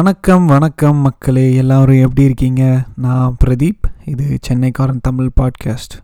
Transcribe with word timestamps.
வணக்கம் 0.00 0.46
வணக்கம் 0.46 0.96
மக்களே 0.96 1.54
எல்லோரும் 1.54 2.00
எப்படி 2.00 2.22
இருக்கீங்க? 2.22 2.84
நான் 2.96 3.36
பிரதீப் 3.44 3.86
இது 4.04 4.38
சென்னைக்காரன் 4.48 5.00
தமிழ் 5.02 5.30
பாட்காஸ்ட். 5.40 5.94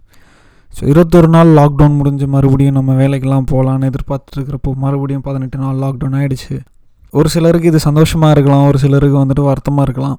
ஸோ 0.81 0.85
இருபத்தொரு 0.85 1.29
நாள் 1.29 1.49
லாக்டவுன் 1.49 1.97
முடிஞ்சு 1.97 2.27
மறுபடியும் 2.27 2.75
நம்ம 2.75 2.95
வேலைக்கெல்லாம் 2.95 3.47
போகலான்னு 3.51 3.91
எதிர்பார்த்துட்ருக்கிறப்போ 3.91 4.73
மறுபடியும் 4.75 5.23
பதினெட்டு 5.23 5.59
நாள் 5.59 5.77
லாக்டவுன் 5.77 6.17
ஆகிடுச்சு 6.19 6.61
ஒரு 7.11 7.29
சிலருக்கு 7.29 7.69
இது 7.69 7.79
சந்தோஷமாக 7.79 8.31
இருக்கலாம் 8.31 8.67
ஒரு 8.67 8.79
சிலருக்கு 8.79 9.25
வந்துட்டு 9.25 9.41
வருத்தமாக 9.41 9.83
இருக்கலாம். 9.83 10.19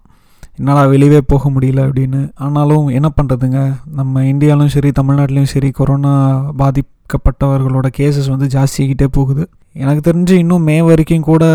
என்னால் 0.56 0.90
வெளியவே 0.90 1.22
போக 1.28 1.50
முடியல 1.50 1.88
அப்படின்னு. 1.88 2.32
ஆனாலும் 2.36 2.88
என்ன 2.88 3.12
பண்ணுறதுங்க 3.22 3.76
நம்ம 3.86 4.26
இந்தியாவிலும் 4.26 4.68
சரி 4.68 4.92
தமிழ்நாட்டிலையும் 5.02 5.54
சரி 5.56 5.72
கொரோனா 5.72 6.42
பாதிப்பு 6.58 6.97
பாதிக்கப்பட்டவர்களோட 7.08 7.88
கேசஸ் 7.98 8.30
வந்து 8.34 8.48
ஜாஸ்தியாகிட்டே 8.56 9.08
போகுது. 9.18 9.44
எனக்கு 9.82 10.02
தெரிஞ்சு 10.10 10.34
இன்னும் 10.44 10.66
மே 10.70 10.76
வரைக்கும் 10.82 11.28
கூட 11.30 11.46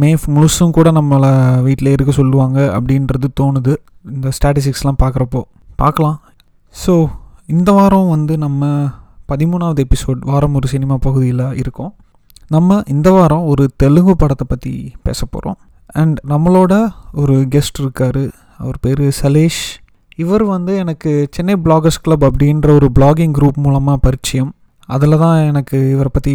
மே 0.00 0.10
முழுசும் 0.36 0.74
கூட 0.78 0.88
நம்மளை 0.92 1.30
வீட்டில் 1.66 1.92
இருக்க 1.92 2.12
சொல்லுவாங்க 2.12 2.58
அப்படின்றது 2.76 3.28
தோணுது. 3.40 3.74
இந்த 4.14 4.28
ஸ்டாட்டிஸ்டிக்ஸ்லாம் 4.36 5.00
பார்க்குறப்போ 5.02 5.40
பார்க்கலாம் 5.82 6.18
ஸோ 6.74 6.94
இந்த 7.54 7.70
வாரம் 7.72 8.08
வந்து 8.08 8.34
நம்ம 8.44 8.68
பதிமூணாவது 9.32 9.80
எபிசோட் 9.86 10.20
வாரம் 10.30 10.54
ஒரு 10.58 10.68
சினிமா 10.74 10.96
பகுதியில் 11.06 11.44
இருக்கோம். 11.62 11.92
நம்ம 12.54 12.80
இந்த 12.94 13.08
வாரம் 13.10 13.44
ஒரு 13.52 13.64
தெலுங்கு 13.82 14.14
படத்தை 14.16 14.46
பற்றி 14.48 14.72
பேச 15.02 15.26
போகிறோம் 15.26 15.58
அண்ட் 16.00 16.18
நம்மளோட 16.32 16.74
ஒரு 17.22 17.36
கெஸ்ட் 17.54 17.80
இருக்கார். 17.84 18.22
அவர் 18.62 18.78
பேர் 18.80 19.04
சலேஷ். 19.22 19.62
இவர் 20.22 20.44
வந்து 20.54 20.72
எனக்கு 20.76 21.10
சென்னை 21.30 21.54
பிளாகர்ஸ் 21.64 22.02
கிளப் 22.02 22.24
அப்படின்ற 22.28 22.68
ஒரு 22.78 22.88
பிளாகிங் 22.98 23.34
குரூப் 23.38 23.60
மூலமாக 23.64 24.02
பரிச்சயம். 24.06 24.50
அதில் 24.94 25.22
தான் 25.24 25.38
எனக்கு 25.50 25.76
இவரை 25.94 26.10
பற்றி 26.16 26.34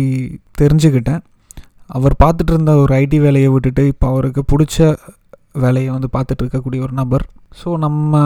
தெரிஞ்சுக்கிட்டேன். 0.59 1.21
அவர் 1.97 2.13
பார்த்துட்டு 2.23 2.51
இருந்த 2.53 2.71
ஒரு 2.83 2.91
ஐடி 3.03 3.17
வேலையை 3.25 3.49
விட்டுட்டு 3.53 3.83
இப்போ 3.93 4.05
அவருக்கு 4.13 4.41
பிடிச்ச 4.51 4.77
வேலையை 5.63 5.89
வந்து 5.95 6.09
பார்த்துட்டு 6.15 6.43
இருக்கக்கூடிய 6.43 6.79
ஒரு 6.85 6.93
நபர். 7.01 7.25
ஸோ 7.59 7.69
நம்ம 7.85 8.21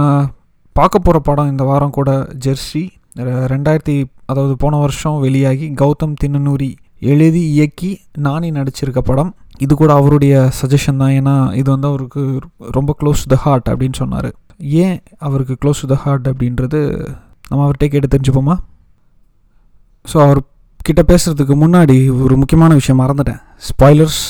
பார்க்க 0.76 1.06
போகிற 1.06 1.20
படம் 1.30 1.52
இந்த 1.54 1.64
வாரம் 1.70 1.96
கூட 1.98 2.12
ஜெர்சி. 2.46 2.84
ரெண்டாயிரத்தி 3.54 3.96
அதாவது 4.32 4.54
போன 4.64 4.78
வருஷம் 4.84 5.18
வெளியாகி 5.26 5.68
கௌதம் 5.82 6.16
தின்னனூரி 6.22 6.70
எழுதி 7.12 7.42
இயக்கி 7.56 7.92
நானி 8.26 8.50
நடிச்சிருக்க 8.58 9.02
படம். 9.10 9.32
இது 9.66 9.74
கூட 9.82 9.92
அவருடைய 10.00 10.34
சஜஷன் 10.60 11.02
தான். 11.02 11.14
ஏன்னா 11.20 11.36
இது 11.62 11.70
வந்து 11.76 11.90
அவருக்கு 11.92 12.22
ரொம்ப 12.78 12.92
க்ளோஸ் 13.00 13.24
டு 13.26 13.30
த 13.34 13.38
ஹார்ட் 13.46 13.70
அப்படின்னு 13.72 13.98
சொன்னார். 14.02 14.30
ஏன் 14.86 14.98
அவருக்கு 15.28 15.56
க்ளோஸ் 15.64 15.82
டு 15.84 15.90
த 15.94 15.98
ஹார்ட் 16.04 16.28
அப்படின்றது 16.32 16.80
நம்ம 17.50 17.62
அவர்கிட்ட 17.66 17.88
கேட்டு 17.94 18.14
தெரிஞ்சுப்போமா? 18.16 18.56
ஸோ 20.10 20.18
அவர் 20.26 20.40
கிட்ட 20.88 21.02
பேசுகிறதுக்கு 21.10 21.56
முன்னாடி 21.64 21.96
ஒரு 22.26 22.36
முக்கியமான 22.42 22.74
விஷயம் 22.80 23.02
மறந்துட்டேன். 23.02 23.42
ஸ்பாய்லர்ஸ் 23.68 24.22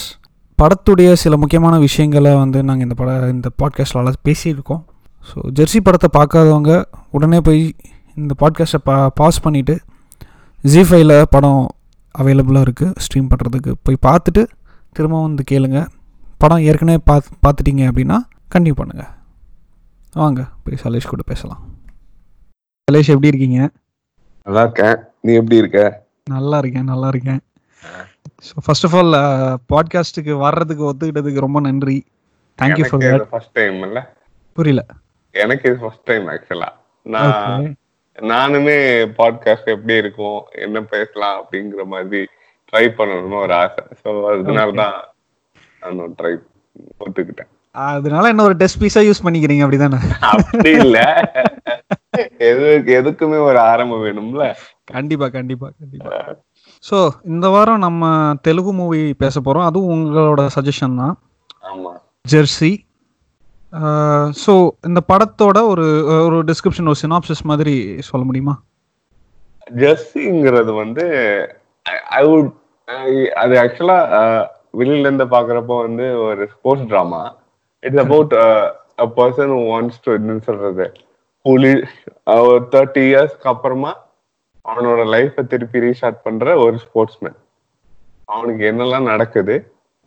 படத்துடைய 0.61 1.09
சில 1.21 1.33
முக்கியமான 1.41 1.75
விஷயங்களை 1.85 2.31
வந்து 2.35 2.59
நாங்கள் 2.67 2.85
இந்த 2.87 2.95
பட 3.01 3.11
இந்த 3.35 3.49
பாட்காஸ்டில் 3.61 4.17
பேசியிருக்கோம். 4.27 4.81
ஸோ 5.29 5.37
ஜெர்சி 5.57 5.79
படத்தை 5.87 6.09
பார்க்காதவங்க 6.17 6.73
உடனே 7.17 7.39
போய் 7.47 7.61
இந்த 8.21 8.33
பாட்காஸ்ட்டை 8.41 8.81
பா 8.87 8.95
பாஸ் 9.19 9.43
பண்ணிவிட்டு 9.45 9.75
ஜி 10.71 10.81
ஃபைவ்ல 10.89 11.13
படம் 11.35 11.61
அவைலபிளாக 12.15 12.65
இருக்குது 12.67 12.93
ஸ்ட்ரீம் 13.03 13.29
பண்ணுறதுக்கு 13.31 13.71
போய் 13.83 14.03
பார்த்துட்டு 14.07 14.43
திரும்ப 14.95 15.21
வந்து 15.27 15.43
கேளுங்க. 15.51 15.79
படம் 16.43 16.63
ஏற்கனவே 16.69 16.99
பார்த்து 17.09 17.37
பார்த்துட்டீங்க 17.45 17.83
அப்படின்னா 17.91 18.17
கண்டினியூ 18.53 18.77
பண்ணுங்கள் 18.81 19.11
வாங்க 20.13 20.41
போய் 20.63 20.81
சலேஷ் 20.83 21.11
கூட 21.13 21.23
பேசலாம். 21.31 21.61
சலேஷ் 22.87 23.11
எப்படி 23.15 23.31
இருக்கீங்க? 23.31 23.59
நல்லா 24.45 24.61
இருக்கேன். 24.67 24.97
நீ 25.23 25.31
எப்படி 25.39 25.57
இருக்க? 25.61 25.79
நல்லா 26.35 26.57
இருக்கேன் 26.61 26.89
நல்லா 26.91 27.07
இருக்கேன். 27.13 27.41
ஸோ 28.47 28.53
ஃபர்ஸ்ட் 28.65 28.85
ஆஃப் 28.87 28.95
ஆல் 28.99 29.15
பாட்காஸ்ட்டுக்கு 29.73 30.33
வர்றதுக்கு 30.45 30.83
ஒத்துக்கிட்டதுக்கு 30.89 31.45
ரொம்ப 31.45 31.59
நன்றி. 31.67 31.97
Thank you 32.59 32.85
for 32.89 33.03
that 33.03 33.29
first 33.33 33.53
time 33.59 33.77
இல்ல. 33.87 33.99
புரியல. 34.57 34.83
எனக்கு 35.35 35.65
இது 35.69 35.77
ஃபர்ஸ்ட் 35.83 36.05
டைம் 36.09 36.25
ஆக்சுவலா 36.33 36.69
நான். 37.05 37.67
நானுமே 38.17 38.77
பாட்காஸ்ட் 39.19 39.73
எப்படி 39.75 39.95
இருக்கும் 40.03 40.39
என்ன 40.65 40.81
பேசலாம் 40.93 41.37
அப்படிங்கிற 41.41 41.83
மாதிரி 41.93 42.21
ட்ரை 42.69 42.85
பண்ணணும்னு 42.97 43.39
ஒரு 43.45 43.55
ஆசை. 43.61 43.83
ஸோ 44.01 44.09
அதனால 44.31 44.71
தான் 44.81 44.97
நான் 45.81 46.17
ட்ரை 46.19 46.33
ஒத்துக்கிட்டேன். 47.03 47.51
அதனால 47.75 48.29
என்ன 48.31 48.43
ஒரு 48.49 48.55
டெஸ்ட் 48.61 48.81
பீஸா 48.81 49.01
யூஸ் 49.07 49.25
பண்ணிக்கிறீங்க 49.25 49.63
அப்படிதானே? 49.65 49.99
அப்படி 50.31 50.71
இல்ல. 50.83 50.97
எது 52.49 52.67
எதுக்குமே 52.99 53.39
ஒரு 53.49 53.59
ஆரம்பம் 53.71 54.03
வேணும்ல. 54.05 54.45
கண்டிப்பா 54.89 55.27
கண்டிப்பா 55.37 55.67
கண்டிப்பா. 55.79 56.11
ஸோ 56.83 56.97
இந்த 57.31 57.47
வாரம் 57.53 57.83
நம்ம 57.85 58.03
தெலுங்கு 58.47 58.71
மூவி 58.79 59.01
பேச 59.23 59.35
போறோம். 59.45 59.67
அதுவும் 59.69 59.91
உங்களோட 59.95 60.43
சஜஷன் 60.57 60.99
தான். 61.01 61.15
ஜெர்சி 62.33 62.71
ஸோ 64.43 64.53
இந்த 64.87 64.99
படத்தோட 65.09 65.57
ஒரு 65.71 65.85
ஒரு 66.27 66.37
டிஸ்கிரிப்ஷன் 66.49 66.89
ஒரு 66.91 66.99
சினாப்சிஸ் 67.01 67.43
மாதிரி 67.51 67.73
சொல்ல 68.07 68.23
முடியுமா? 68.29 68.55
ஜெர்சிங்கிறது 69.81 70.71
வந்து 70.83 71.05
ஐ 72.19 72.21
வுட் 72.29 72.49
அது 73.41 73.53
ஆக்சுவலா 73.63 73.99
வெளியில 74.79 75.05
இருந்து 75.07 75.25
பாக்குறப்போ 75.35 75.75
வந்து 75.87 76.05
ஒரு 76.27 76.43
sports 76.53 76.89
drama 76.91 77.21
it's 77.83 78.03
about 78.05 78.33
a 79.03 79.07
person 79.19 79.53
wants 79.69 80.01
to 80.05 80.15
என்ன 80.17 80.39
சொல்றது 80.49 80.87
புலி 81.45 81.73
ஒரு 82.47 82.63
தேர்ட்டி 82.73 83.03
இயர்ஸ்க்கு 83.09 83.51
அப்புறமா 83.53 83.91
அவனோட 84.65 85.01
லைஃப்பை 85.13 85.43
திருப்பி 85.51 85.83
ரீஸ்டார்ட் 85.85 86.23
பண்ற 86.25 86.57
ஒரு 86.65 86.75
ஸ்போர்ட்ஸ்மேன் 86.85 87.37
அவனுக்கு 88.33 88.63
என்னெல்லாம் 88.71 89.09
நடக்குது? 89.11 89.55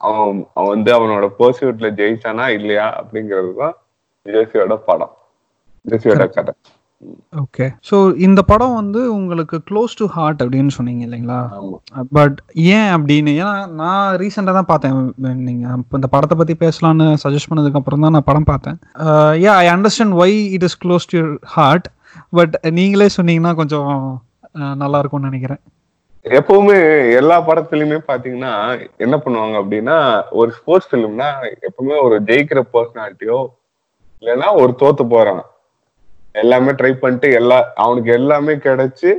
அவன் 0.01 0.39
அவன் 0.57 0.73
வந்து 0.75 0.91
அவனோட 0.99 1.27
பர்சியூட்ல 1.41 1.89
ஜெயிச்சானா 2.01 2.47
இல்லையா 2.59 2.87
அப்படிங்கிறது 3.01 3.51
தான் 3.63 3.75
ஜெர்சியோட 4.27 4.75
படம் 4.89 5.13
ஜெர்சியோட 5.91 6.25
கதை. 6.37 6.53
ஓகே 7.43 7.67
ஸோ 7.89 7.97
இந்த 8.27 8.41
படம் 8.51 8.75
வந்து 8.81 9.01
உங்களுக்கு 9.19 9.57
க்ளோஸ் 9.69 9.97
டு 10.01 10.05
ஹார்ட் 10.17 10.43
அப்படின்னு 10.45 10.73
சொன்னீங்க 10.77 11.03
இல்லைங்களா? 11.07 11.39
பட் 12.17 12.37
ஏன் 12.75 12.91
அப்படின்னு 12.97 13.33
ஏன்னா 13.41 13.55
நான் 13.81 14.11
ரீசெண்டாக 14.23 14.57
தான் 14.59 14.71
பார்த்தேன். 14.71 14.99
நீங்கள் 15.49 15.79
இப்போ 15.83 15.99
இந்த 16.01 16.11
படத்தை 16.15 16.37
பற்றி 16.41 16.55
பேசலான்னு 16.65 17.07
சஜஸ்ட் 17.25 17.51
பண்ணதுக்கு 17.53 17.81
அப்புறம் 17.81 18.05
தான் 18.07 18.15
நான் 18.17 18.29
படம் 18.31 18.51
பார்த்தேன். 18.53 18.79
Yeah 19.45 19.55
I 19.65 19.67
understand 19.77 20.17
why 20.25 20.37
it 20.57 20.67
is 20.69 20.79
close 20.85 21.11
to 21.15 21.23
heart 21.57 21.89
but 22.39 22.55
நீங்களே 22.79 23.09
சொன்னீங்கன்னா 23.19 23.55
கொஞ்சம் 23.63 23.91
நல்லா 24.83 24.99
இருக்கும்னு 24.99 25.31
நினைக்கிறேன். 25.31 25.63
எப்பவுமே 26.39 26.77
எல்லா 27.21 27.37
படத்துலயுமே 27.47 27.99
பாத்தீங்கன்னா 28.09 28.53
என்ன 29.05 29.15
பண்ணுவாங்க 29.25 29.57
அப்படின்னா 29.63 29.97
ஒரு 30.41 30.51
ஸ்போர்ட்ஸ் 30.59 30.91
ஃபிலிம்னா 30.91 31.29
எப்பவுமே 31.69 31.97
ஒரு 32.07 32.17
ஜெயிக்கிற 32.29 32.61
பர்சனாலிட்டியோ 32.75 33.39
இல்லைன்னா 34.23 34.49
ஒரு 34.63 34.73
தோத்து 34.83 35.05
போறான் 35.15 35.43
எல்லாமே 36.43 36.73
ட்ரை 36.81 36.93
பண்ணிட்டு 36.97 37.29
எல்லா 37.39 37.59
அவனுக்கு 37.85 38.11
எல்லாமே 38.13 38.55
கிடைச்சு 38.67 39.11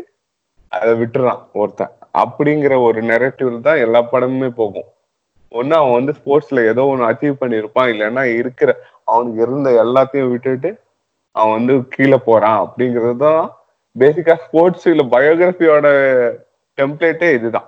அதை 0.72 0.92
விட்டுறான் 1.02 1.42
ஒருத்தன். 1.62 1.94
அப்படிங்கிற 2.22 2.74
ஒரு 2.88 3.00
நெரட்டிவ் 3.12 3.60
தான் 3.68 3.82
எல்லா 3.86 4.00
படமுமே 4.12 4.50
போகும். 4.62 4.88
ஒண்ணு 5.52 5.74
அவன் 5.80 5.98
வந்து 5.98 6.14
ஸ்போர்ட்ஸ்ல 6.20 6.62
ஏதோ 6.72 6.84
ஒண்ணு 6.92 7.10
அச்சீவ் 7.10 7.42
பண்ணியிருப்பான் 7.42 7.92
இல்லைன்னா 7.94 8.24
இருக்கிற 8.40 8.70
அவனுக்கு 9.04 9.40
இருந்த 9.46 9.70
எல்லாத்தையும் 9.84 10.32
விட்டுட்டு 10.34 10.70
அவன் 11.36 11.56
வந்து 11.58 11.76
கீழே 11.96 12.20
போறான் 12.30 12.60
அப்படிங்கிறது 12.66 13.18
தான் 13.26 13.44
பேசிக்கா 13.96 14.36
ஸ்போர்ட்ஸ் 14.46 14.88
இல்ல 14.88 15.04
பயோகிராஃபியோட 15.16 15.88
டெம்ப்ளேட்டே 16.78 17.30
இதுதான். 17.34 17.68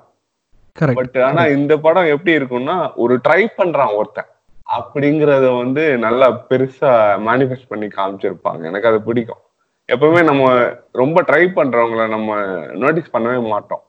பட் 1.00 1.18
ஆனா 1.18 1.46
இந்த 1.58 1.74
படம் 1.78 2.12
எப்படி 2.14 2.38
இருக்கும்னா 2.38 2.78
ஒரு 3.04 3.20
ட்ரை 3.28 3.42
பண்றான் 3.58 3.94
ஒருத்தன். 3.96 4.30
அப்படிங்கறத 4.78 5.48
வந்து 5.58 5.84
நல்லா 5.98 6.28
பெருசா 6.50 6.92
மேனிஃபெஸ்ட் 7.28 7.72
பண்ணி 7.72 7.88
காமிச்சிருப்பாங்க. 7.88 8.62
எனக்கு 8.64 8.88
அது 8.88 9.00
பிடிக்கும். 9.02 9.42
எப்பவுமே 9.90 10.22
நம்ம 10.24 10.46
ரொம்ப 10.92 11.22
ட்ரை 11.22 11.44
பண்றவங்கள 11.58 12.08
நம்ம 12.08 12.38
நோட்டீஸ் 12.84 13.14
பண்ணவே 13.16 13.40
மாட்டோம். 13.54 13.84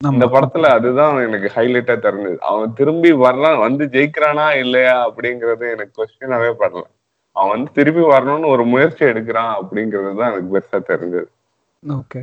இந்த 0.00 0.26
படத்துல 0.26 0.68
அதுதான் 0.76 1.16
எனக்கு 1.26 1.48
ஹைலைட்டா 1.56 1.94
தெரிஞ்சது. 2.06 2.38
அவன் 2.50 2.72
திரும்பி 2.72 3.10
வரலாம் 3.12 3.58
வந்து 3.58 3.84
ஜெயிக்கிறானா 3.86 4.46
இல்லையா 4.62 4.96
அப்படிங்கறது 5.08 5.66
எனக்கு 5.74 5.92
கொஸ்டினாவே 5.98 6.50
படல. 6.62 6.84
அவன் 7.36 7.54
வந்து 7.56 7.70
திரும்பி 7.72 8.00
வரணும்னு 8.00 8.46
ஒரு 8.46 8.64
முயற்சி 8.64 9.04
எடுக்கிறான் 9.04 9.52
அப்படிங்கிறது 9.60 10.10
தான் 10.20 10.30
எனக்கு 10.32 10.52
பெருசா 10.54 10.80
தெரிஞ்சது. 10.92 11.28
ஓகே. 11.98 12.20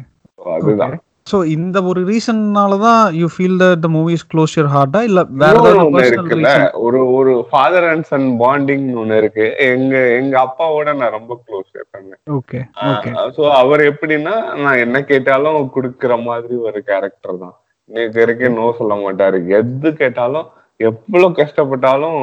அதுதான். 0.56 0.98
ஸோ 1.30 1.38
இந்த 1.56 1.78
ஒரு 1.90 2.02
ரீசன்னால 2.10 2.78
தான் 2.84 3.02
you 3.20 3.26
feel 3.34 3.58
that 3.62 3.82
the 3.86 3.90
movie 3.96 4.12
is 4.18 4.26
close 4.32 4.54
your 4.58 4.70
ஹார்ட்டா 4.76 5.00
இல்ல 5.08 5.20
வேற 5.42 5.56
ஏதாவது 5.62 5.84
பர்சனல் 5.96 6.12
இருக்குல்ல. 6.12 6.52
ரீசன் 6.52 6.78
ஒரு 6.86 7.00
ஒரு 7.18 7.34
ஃபாதர் 7.50 7.88
அண்ட் 7.90 8.06
சன் 8.12 8.28
பாண்டிங் 8.42 8.86
ஒண்ணு 9.02 9.18
இருக்கு. 9.22 9.46
எங்க 9.72 9.94
எங்க 10.20 10.36
அப்பாவோட 10.46 10.94
நான் 11.00 11.16
ரொம்ப 11.18 11.34
க்ளோஸ் 11.46 11.70
எப்பவுமே 11.84 12.16
ஓகே 12.38 12.62
ஓகே. 12.92 13.12
சோ 13.36 13.44
அவர் 13.62 13.84
எப்படின்னா 13.92 14.36
நான் 14.64 14.82
என்ன 14.86 15.02
கேட்டாலும் 15.12 15.60
குடுக்கிற 15.76 16.16
மாதிரி 16.30 16.56
ஒரு 16.70 16.82
கேரக்டர் 16.90 17.42
தான். 17.44 17.56
இன்னைக்கு 17.90 18.22
வரைக்கும் 18.22 18.58
நோ 18.60 18.66
சொல்ல 18.80 18.96
மாட்டாரு. 19.04 19.40
எது 19.60 19.92
கேட்டாலும் 20.02 20.48
எவ்வளவு 20.80 21.38
கஷ்டப்பட்டாலும் 21.42 22.20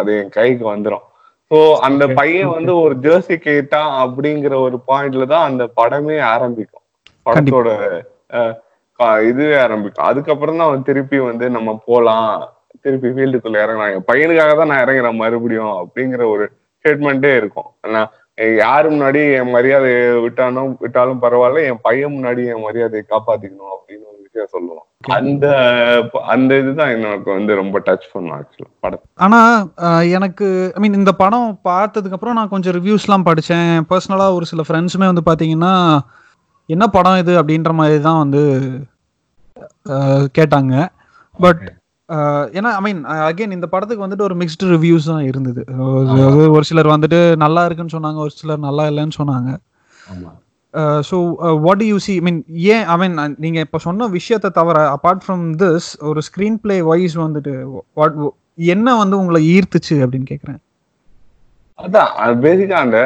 அது 0.00 0.10
என் 0.20 0.34
கைக்கு 0.36 0.66
வந்துரும். 0.74 1.04
சோ 1.50 1.58
அந்த 1.86 2.04
பையன் 2.18 2.54
வந்து 2.56 2.72
ஒரு 2.84 2.94
ஜெர்சி 3.06 3.36
கேட்டான் 3.48 3.90
அப்படிங்கிற 4.04 4.54
ஒரு 4.66 4.76
பாயிண்ட்ல 4.90 5.24
தான் 5.32 5.48
அந்த 5.50 5.64
படமே 5.80 6.18
ஆரம்பிக்கும். 6.34 6.79
படத்தோட 7.26 7.68
இதுவே 9.28 9.54
ஆரம்பிக்கும். 9.64 10.08
அதுக்கப்புறம் 10.10 10.58
தான் 10.58 10.68
அவன் 10.68 10.88
திருப்பி 10.88 11.18
வந்து 11.28 11.46
நம்ம 11.56 11.70
போலாம். 11.90 12.32
திருப்பி 12.84 13.08
ஃபீல்டுக்குள்ள 13.14 13.58
இறங்குறாங்க. 13.64 13.98
என் 13.98 14.10
பையனுக்காக 14.10 14.52
தான் 14.58 14.70
நான் 14.72 14.82
இறங்குறேன் 14.84 15.20
மறுபடியும் 15.22 15.74
அப்படிங்கிற 15.82 16.24
ஒரு 16.34 16.44
ஸ்டேட்மெண்ட்டே 16.78 17.32
இருக்கும். 17.40 17.70
நான் 17.94 18.10
யாரு 18.60 18.86
முன்னாடி 18.92 19.22
என் 19.38 19.54
மரியாதையை 19.54 20.04
விட்டாலும் 20.24 20.70
விட்டாலும் 20.82 21.22
பரவாயில்ல 21.24 21.64
என் 21.70 21.82
பையன் 21.86 22.14
முன்னாடி 22.16 22.42
என் 22.52 22.64
மரியாதையை 22.66 23.04
காப்பாத்திக்கணும் 23.06 23.74
அப்படின்னு 23.74 24.06
ஒரு 24.12 24.20
விஷயம் 24.26 24.52
சொல்லுவோம் 24.54 24.86
அந்த 25.16 25.46
அந்த 26.34 26.52
இதுதான் 26.62 26.92
எனக்கு 26.94 27.28
வந்து 27.38 27.52
ரொம்ப 27.60 27.76
டச் 27.86 28.08
பண்ணும் 28.12 28.36
ஆக்சுவலா 28.36 28.70
படம். 28.84 29.04
ஆனா 29.26 29.40
எனக்கு 30.18 30.48
ஐ 30.76 30.80
மீன் 30.84 30.98
இந்த 31.00 31.12
படம் 31.22 31.50
பார்த்ததுக்கு 31.70 32.16
அப்புறம் 32.18 32.38
நான் 32.38 32.54
கொஞ்சம் 32.54 32.76
ரிவ்யூஸ்லாம் 32.78 33.28
படிச்சேன். 33.28 33.70
பர்சனலா 33.92 34.28
ஒரு 34.38 34.48
சில 34.52 34.64
ஃப்ரெண்ட்ஸுமே 34.68 35.10
வந்து 35.12 35.28
பாத்தீங்கன்னா 35.30 35.74
என்ன 36.74 36.84
படம் 36.96 37.20
இது 37.22 37.32
அப்படின்ற 37.40 37.72
மாதிரி 37.80 37.98
தான் 38.08 38.20
வந்து 38.22 38.42
கேட்டாங்க. 40.38 40.74
பட் 41.44 41.62
ஏன்னா 42.58 42.70
ஐ 42.78 42.80
மீன் 42.86 43.00
அகைன் 43.28 43.56
இந்த 43.56 43.66
படத்துக்கு 43.72 44.04
வந்துட்டு 44.04 44.26
ஒரு 44.28 44.36
மிக்ஸ்டு 44.42 44.70
ரிவ்யூஸ் 44.74 45.10
தான் 45.12 45.26
இருந்தது. 45.30 45.62
ஒரு 46.54 46.64
சிலர் 46.70 46.94
வந்துட்டு 46.94 47.20
நல்லா 47.44 47.64
இருக்குன்னு 47.66 47.96
சொன்னாங்க 47.96 48.20
ஒரு 48.26 48.32
சிலர் 48.40 48.66
நல்லா 48.68 48.84
இல்லைன்னு 48.90 49.18
சொன்னாங்க. 49.20 49.50
So 51.08 51.16
what 51.66 51.84
you 51.90 51.96
see 52.06 52.14
mean 52.26 52.40
ஏன் 52.74 52.84
ஐ 52.94 52.96
மீன் 53.02 53.16
நீங்கள் 53.44 53.64
இப்போ 53.66 53.78
சொன்ன 53.86 54.08
விஷயத்தை 54.18 54.50
தவிர 54.58 54.82
அப்பார்ட் 54.96 55.22
ஃப்ரம் 55.26 55.44
திஸ் 55.62 55.88
ஒரு 56.10 56.22
ஸ்க்ரீன் 56.28 56.58
பிளே 56.64 56.76
வைஸ் 56.90 57.16
வந்துட்டு 57.26 57.54
வாட் 58.00 58.18
என்ன 58.74 58.96
வந்து 59.02 59.16
உங்களை 59.22 59.40
ஈர்த்துச்சு 59.54 59.96
அப்படின்னு 60.04 60.28
கேட்குறேன் 60.32 60.60
அதான் 61.80 62.10
பேசிக்கா 62.42 62.78
அந்த 62.80 62.98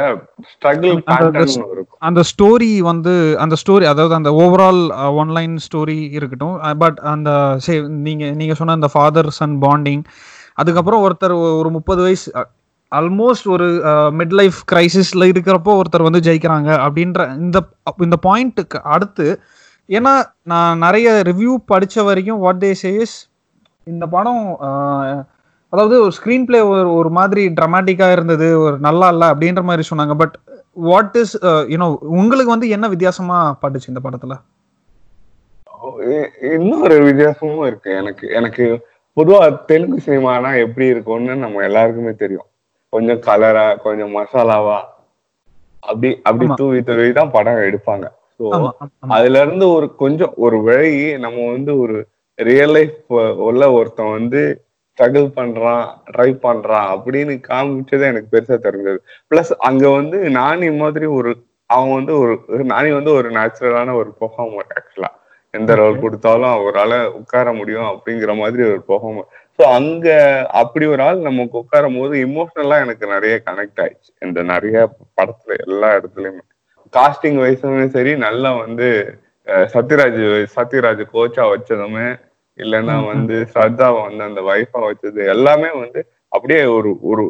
ஸ்ட்ரகிள் 0.53 0.93
அந்த- 2.03 2.25
ஸ்டோரி 2.31 2.71
வந்து 2.89 3.13
அந்த 3.39 3.57
ஸ்டோரி 3.61 3.85
அதாவது 3.91 4.15
அந்த 4.17 4.31
ஓவரால் 4.41 4.81
ஒன்லைன் 5.19 5.55
ஸ்டோரி 5.65 5.99
இருக்கட்டும் 6.13 6.55
பட் 6.79 6.99
அந்த 7.13 7.31
சே 7.65 7.75
நீங்க 8.05 8.25
நீங்க 8.35 8.55
சொன்ன 8.55 8.77
அந்த 8.79 8.91
ஃபாதர் 8.93 9.31
சன் 9.39 9.57
பாண்டிங் 9.63 10.03
அதுக்கப்புறம் 10.55 11.05
ஒருத்தர் 11.05 11.35
ஒரு 11.55 11.71
முப்பது 11.71 12.03
வயசு 12.03 12.29
ஆல்மோஸ்ட் 12.93 13.47
ஒரு 13.51 13.67
மிட் 14.17 14.35
லைஃப் 14.35 14.59
கிரைசிஸ்ல 14.71 15.29
இருக்கிறப்போ 15.31 15.73
ஒருத்தர் 15.79 16.09
வந்து 16.09 16.25
ஜெயிக்கிறாங்க 16.27 16.71
அப்படின்ற 16.85 17.23
இந்த 17.39 17.59
இந்த 18.01 18.19
பாயிண்ட்டுக்கு 18.25 18.81
அடுத்து 18.93 19.27
ஏன்னா 19.89 20.13
நான் 20.47 20.79
நிறைய 20.79 21.09
ரிவ்யூ 21.27 21.55
படிச்ச 21.71 22.05
வரைக்கும் 22.07 22.43
வாட் 22.43 22.63
தே 22.63 22.73
சேஸ் 22.83 23.15
இந்த 23.87 24.05
படம் 24.13 24.45
அஹ், 24.67 25.19
அதாவது 25.75 25.95
ஒரு 26.05 26.13
ஸ்க்ரீன் 26.17 26.47
பிளே 26.49 26.59
ஒரு 26.73 26.89
ஒரு 26.99 27.11
மாதிரி 27.19 27.43
ட்ரமாட்டிக்கா 27.59 28.09
இருந்தது 28.17 28.49
ஒரு 28.65 28.77
நல்லா 28.87 29.07
இல்லை 29.15 29.27
அப்படின்ற 29.33 29.63
மாதிரி 29.69 29.85
சொன்னாங்க. 29.91 30.15
பட் 30.23 30.35
வாட் 30.89 31.17
இஸ் 31.23 31.35
யூனோ 31.73 31.87
உங்களுக்கு 32.19 32.55
வந்து 32.55 32.69
என்ன 32.77 32.87
வித்தியாசமா 32.95 33.39
பட்டுச்சு 33.63 33.93
இந்த 33.93 34.03
படத்துல? 34.07 34.35
இன்னொரு 36.57 36.97
வித்தியாசமும் 37.09 37.67
இருக்கு. 37.71 37.91
எனக்கு 38.01 38.27
எனக்கு 38.39 38.65
பொதுவா 39.17 39.41
தெலுங்கு 39.71 39.99
சினிமானா 40.07 40.51
எப்படி 40.65 40.87
இருக்கும்னு 40.93 41.35
நம்ம 41.45 41.63
எல்லாருக்குமே 41.69 42.13
தெரியும். 42.23 42.49
கொஞ்சம் 42.93 43.21
கலரா 43.29 43.67
கொஞ்சம் 43.87 44.13
மசாலாவா 44.19 44.79
அப்படி 45.83 46.11
அப்படி. 46.29 46.47
தூவி 46.61 46.81
தூவி 46.89 47.09
தான் 47.21 47.35
படம் 47.37 47.65
எடுப்பாங்க. 47.69 48.07
ஸோ 48.37 48.45
அதுல 49.17 49.43
இருந்து 49.45 49.67
ஒரு 49.77 49.87
கொஞ்சம் 50.03 50.33
ஒரு 50.45 50.57
விலகி 50.69 51.07
நம்ம 51.25 51.39
வந்து 51.55 51.73
ஒரு 51.83 51.97
ரியல் 52.39 52.75
லைஃப் 52.77 52.97
உள்ள 53.49 53.65
ஒருத்தன் 53.79 54.15
வந்து 54.19 54.43
ஸ்ட்ரகிள் 54.99 55.29
பண்றான் 55.37 55.85
ட்ரை 56.13 56.31
பண்றான் 56.43 56.89
அப்படின்னு 56.95 57.35
காமிச்சதே 57.49 58.07
எனக்கு 58.13 58.29
பெருசா 58.35 58.57
தெரிஞ்சது. 58.67 58.99
பிளஸ் 59.31 59.53
அங்க 59.69 59.85
வந்து 59.89 60.19
நானி 60.39 60.69
மாதிரி 60.77 61.07
ஒரு 61.19 61.31
அவன் 61.71 61.93
வந்து 61.93 62.13
ஒரு 62.19 62.33
நானி 62.73 62.91
வந்து 62.93 63.13
ஒரு 63.13 63.29
நேச்சுரலான 63.31 63.95
ஒரு 63.95 64.11
பெர்ஃபார்மர் 64.21 64.73
ஆக்சுவலா 64.79 65.11
எந்த 65.55 65.73
ரோல் 65.75 66.03
கொடுத்தாலும் 66.03 66.55
அவரால 66.57 66.93
உட்கார 67.19 67.49
முடியும் 67.53 67.89
அப்படிங்கிற 67.91 68.33
மாதிரி 68.37 68.63
ஒரு 68.71 68.81
பெர்ஃபார்மர் 68.89 69.29
ஸோ 69.59 69.63
அங்க 69.79 70.07
அப்படி 70.53 70.85
ஒரு 70.87 71.03
ஆள் 71.03 71.19
நமக்கு 71.21 71.57
உட்காரும் 71.63 71.99
போது 71.99 72.15
இமோஷனலா 72.27 72.77
எனக்கு 72.85 73.05
நிறைய 73.07 73.35
கனெக்ட் 73.49 73.83
ஆயிடுச்சு. 73.83 74.11
இந்த 74.21 74.43
நிறைய 74.43 74.79
படத்துல 75.19 75.57
எல்லா 75.67 75.91
இடத்துலயுமே. 75.99 76.43
காஸ்டிங் 76.93 77.39
வைஸுமே 77.45 77.85
சரி 77.89 78.13
நல்லா 78.27 78.51
வந்து 78.55 78.89
சத்யராஜ் 79.75 80.23
சத்யராஜ் 80.57 81.03
கோச்சா 81.15 81.45
வச்சதுமே 81.53 82.07
இல்லைன்னா. 82.59 82.97
வந்து 83.13 83.37
ஸ்ரத்தாவை 83.53 84.01
வந்து 84.09 84.23
அந்த 84.29 84.41
வைஃபா 84.49 84.81
வச்சது 84.89 85.21
எல்லாமே 85.35 85.71
வந்து 85.83 86.01
அப்படியே 86.37 86.63
ஒரு 86.77 86.91
ஒரு 87.11 87.25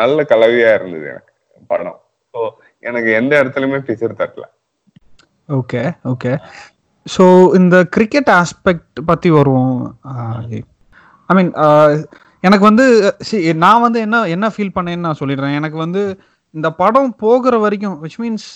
நல்ல 0.00 0.18
கலவையா 0.32 0.70
இருந்தது 0.78 1.06
எனக்கு 1.12 1.32
படம். 1.72 1.98
ஸோ 2.34 2.40
எனக்கு 2.88 3.10
எந்த 3.20 3.32
இடத்துலயுமே 3.40 3.80
பிசர் 3.88 4.18
தட்டல. 4.20 4.46
ஓகே 5.58 5.82
ஓகே 6.12 6.32
ஸோ 7.06 7.24
இந்த 7.58 7.76
கிரிக்கெட் 7.94 8.30
ஆஸ்பெக்ட் 8.40 8.98
பற்றி 9.10 9.30
வருவோம். 9.38 9.76
ஐ 11.30 11.34
மீன் 11.38 11.52
எனக்கு 12.46 12.64
வந்து 12.70 12.84
நான் 13.64 13.84
வந்து 13.84 13.98
என்ன 14.06 14.16
என்ன 14.34 14.46
ஃபீல் 14.54 14.74
பண்ணேன்னு 14.76 15.06
நான் 15.06 15.20
சொல்லிடுறேன். 15.20 15.56
எனக்கு 15.60 15.78
வந்து 15.84 16.02
இந்த 16.54 16.68
படம் 16.80 17.10
போகிற 17.22 17.54
வரைக்கும் 17.62 17.96
விச் 18.02 18.18
மீன்ஸ் 18.22 18.46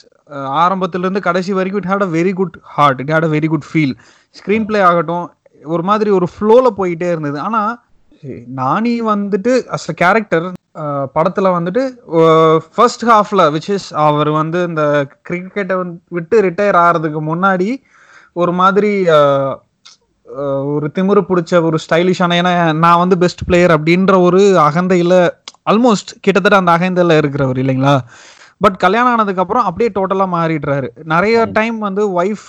ஆரம்பத்திலேருந்து 0.65 1.23
கடைசி 1.27 1.53
வரைக்கும் 1.59 1.81
it 1.83 1.91
had 1.91 2.05
a 2.07 2.11
very 2.19 2.33
good 2.41 2.57
heart 2.75 3.01
it 3.03 3.13
had 3.15 3.27
a 3.29 3.31
very 3.37 3.49
good 3.55 3.67
feel 3.71 3.95
screenplay 4.69 4.81
ஆகட்டும் 4.91 5.27
ஒரு 5.75 5.83
மாதிரி 5.83 6.11
ஒரு 6.11 6.27
ஃப்ளோவில் 6.33 6.77
போயிட்டே 6.81 7.09
இருந்தது. 7.13 7.39
ஆனால் 7.39 7.73
நானி 8.61 8.95
வந்துட்டு 9.13 9.53
அஸ் 9.77 9.89
அ 9.91 9.95
கேரக்டர் 10.03 10.47
படத்தில் 11.17 11.55
வந்துட்டு 11.57 11.83
ஃபர்ஸ்ட் 12.75 13.05
ஹாஃப்ல 13.05 13.43
விச் 13.55 13.71
இஸ் 13.71 13.89
அவர் 14.05 14.31
வந்து 14.41 14.59
இந்த 14.69 14.83
கிரிக்கெட்டை 15.29 15.75
வந்து 15.81 15.99
விட்டு 16.09 16.37
ரிட்டையர் 16.47 16.79
ஆகிறதுக்கு 16.85 17.21
முன்னாடி 17.31 17.69
ஒரு 18.43 18.53
மாதிரி 18.61 18.93
ஒரு 20.75 20.87
திமிரு 20.97 21.23
பிடிச்ச 21.31 21.63
ஒரு 21.69 21.79
ஸ்டைலிஷான 21.85 22.37
ஏன்னா 22.41 22.53
நான் 22.85 23.03
வந்து 23.03 23.17
பெஸ்ட் 23.19 23.47
பிளேயர் 23.49 23.75
அப்படின்ற 23.77 24.15
ஒரு 24.27 24.41
அகந்தையில் 24.69 25.19
ஆல்மோஸ்ட் 25.71 26.13
கிட்டத்தட்ட 26.21 26.57
அந்த 26.61 26.73
அகந்தையில் 26.77 27.19
இருக்கிறவர் 27.21 27.61
இல்லைங்களா? 27.63 27.95
பட் 28.63 28.77
கல்யாணம் 28.85 29.13
ஆனதுக்கு 29.13 29.43
அப்புறம் 29.45 29.67
அப்படியே 29.69 29.91
டோட்டலா 29.97 30.27
மாறிடுறாரு. 30.35 30.89
நிறைய 31.13 31.37
டைம் 31.59 31.79
வந்து 31.87 32.03
ஒய்ஃப் 32.21 32.49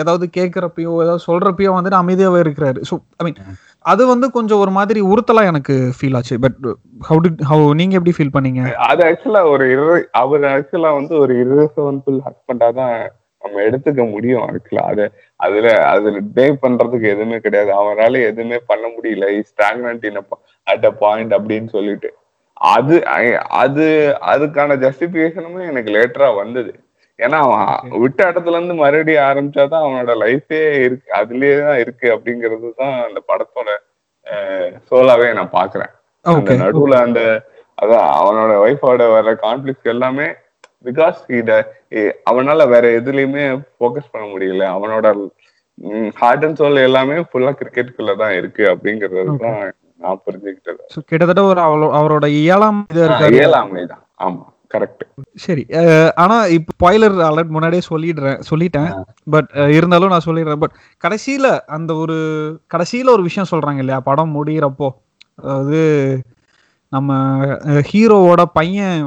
ஏதாவது 0.00 0.26
கேட்குறப்பயோ 0.38 0.92
ஏதாவது 1.04 1.26
சொல்றப்பயோ 1.26 1.72
வந்துட்டு 1.76 2.00
அமைதியாவே 2.02 2.40
இருக்கிறாரு. 2.44 2.80
ஸோ 2.90 2.94
ஐ 3.18 3.24
மீன் 3.26 3.38
அது 3.84 4.02
வந்து 4.06 4.26
கொஞ்சம் 4.36 4.62
ஒரு 4.64 4.72
மாதிரி 4.78 5.00
உறுத்தலா 5.12 5.42
எனக்கு 5.50 5.74
ஃபீல் 5.96 6.16
ஆச்சு. 6.18 6.36
பட் 6.44 6.58
ஹவு 7.08 7.20
டிட் 7.24 7.42
ஹவு 7.50 7.66
நீங்க 7.80 7.98
எப்படி 7.98 8.14
ஃபீல் 8.16 8.34
பண்ணீங்க? 8.36 8.62
அது 8.90 9.02
ஆக்சுவலா 9.08 9.42
ஒரு 9.50 9.66
இரு 9.74 9.84
அவர் 10.22 10.46
ஆக்சுவலா 10.54 10.92
வந்து 11.00 11.14
ஒரு 11.18 11.34
இருபது 11.42 12.18
ஹஸ்பண்டா 12.28 12.70
தான் 12.80 12.96
நம்ம 13.42 13.62
எடுத்துக்க 13.68 14.02
முடியும் 14.12 14.44
ஆக்சுவலா 14.48 14.84
அது 14.92 15.04
அதுல 15.40 15.72
அதுல 15.92 16.20
டே 16.38 16.46
பண்றதுக்கு 16.62 17.06
எதுவுமே 17.14 17.38
கிடையாது. 17.46 17.70
அவரால 17.80 18.22
எதுவுமே 18.30 18.58
பண்ண 18.70 18.84
முடியல. 18.96 19.26
Stagnant 19.50 20.06
in 20.10 20.20
at 20.66 20.86
a 20.90 20.92
point 21.02 21.34
அப்படின்னு 21.38 21.70
சொல்லிட்டு. 21.76 22.10
அது 22.74 22.96
அது 23.62 23.86
அதுக்கான 24.32 24.76
ஜஸ்டிபிகேஷனுமே 24.84 25.62
எனக்கு 25.70 25.90
லேட்டரா 25.96 26.28
வந்தது. 26.42 26.72
ஏன்னா 27.18 27.38
அவன் 27.46 27.66
விட்ட 28.02 28.20
இடத்துல 28.30 28.56
இருந்து 28.58 28.74
மறுபடியும் 28.82 29.26
ஆரம்பிச்சாதான் 29.30 29.84
அவனோட 29.86 30.12
லைஃபே 30.22 30.60
இருக்கு 30.86 31.08
அதுலயே 31.20 31.56
தான் 31.66 31.80
இருக்கு 31.84 32.06
அப்படிங்கிறது 32.14 32.70
தான் 32.82 32.94
அந்த 33.06 33.20
படத்தோட 33.30 33.68
சோலாவே 34.88 35.28
நான் 35.38 35.56
பாக்குறேன். 35.58 35.92
அந்த 36.24 36.54
நடுவுல 36.64 36.98
அந்த 37.06 37.20
அதான் 37.78 38.08
அவனோட 38.20 38.52
ஒய்ஃபோட 38.64 39.06
வர 39.14 39.30
கான்ஃபிளிக்ஸ் 39.44 39.92
எல்லாமே 39.94 40.26
பிகாஸ் 40.84 41.18
இத 41.40 41.50
அவனால 42.30 42.66
வேற 42.74 42.86
எதுலயுமே 42.98 43.44
ஃபோக்கஸ் 43.76 44.12
பண்ண 44.12 44.24
முடியல. 44.32 44.64
அவனோட 44.76 45.06
ஹார்ட் 46.20 46.44
அண்ட் 46.46 46.60
சோல் 46.60 46.86
எல்லாமே 46.88 47.16
ஃபுல்லா 47.28 47.52
கிரிக்கெட்டுக்குள்ள 47.60 48.12
தான் 48.22 48.34
இருக்கு 48.40 48.64
அப்படிங்கறது 48.72 49.34
தான் 49.46 49.60
நான் 50.00 50.20
புரிஞ்சுக்கிட்டது. 50.26 50.82
கிட்டத்தட்ட 51.10 51.42
ஒரு 51.50 51.60
அவரோட 52.00 52.26
ஏழாம் 52.54 52.80
இது 52.92 53.00
இருக்காரு. 53.06 53.36
இயலாமை 53.40 53.84
தான். 53.92 54.02
ஆமா 54.26 54.42
கரெக்ட் 54.74 55.02
சரி 55.44 55.62
ஆனா 56.22 56.36
இப்போ 56.56 56.72
பாய்லர் 56.82 57.16
அலர்ட் 57.28 57.52
முன்னாடியே 57.56 57.82
சொல்லிடுறேன் 57.90 58.40
சொல்லிட்டேன். 58.50 58.88
பட் 59.34 59.48
இருந்தாலும் 59.76 60.12
நான் 60.14 60.26
சொல்லிடுறேன். 60.28 60.60
பட் 60.62 60.74
கடைசியில 61.04 61.46
அந்த 61.76 61.90
ஒரு 62.02 62.16
கடைசியில 62.74 63.12
ஒரு 63.16 63.24
விஷயம் 63.28 63.50
சொல்றாங்க 63.52 63.82
இல்லையா? 63.84 64.00
படம் 64.08 64.34
முடியிறப்போ. 64.38 64.88
அதாவது 65.42 65.80
நம்ம 66.92 67.12
ஹீரோவோட 67.90 68.42
பையன் 68.58 68.98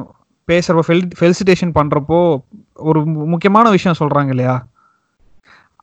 பேசுறப்ப 0.47 0.83
ஃபெல் 0.87 1.05
ஃபெலிசிட்டேஷன் 1.19 1.77
பண்றப்போ 1.77 2.19
ஒரு 2.89 2.99
முக்கியமான 3.33 3.69
விஷயம் 3.75 3.99
சொல்றாங்க 4.01 4.31
இல்லையா? 4.35 4.55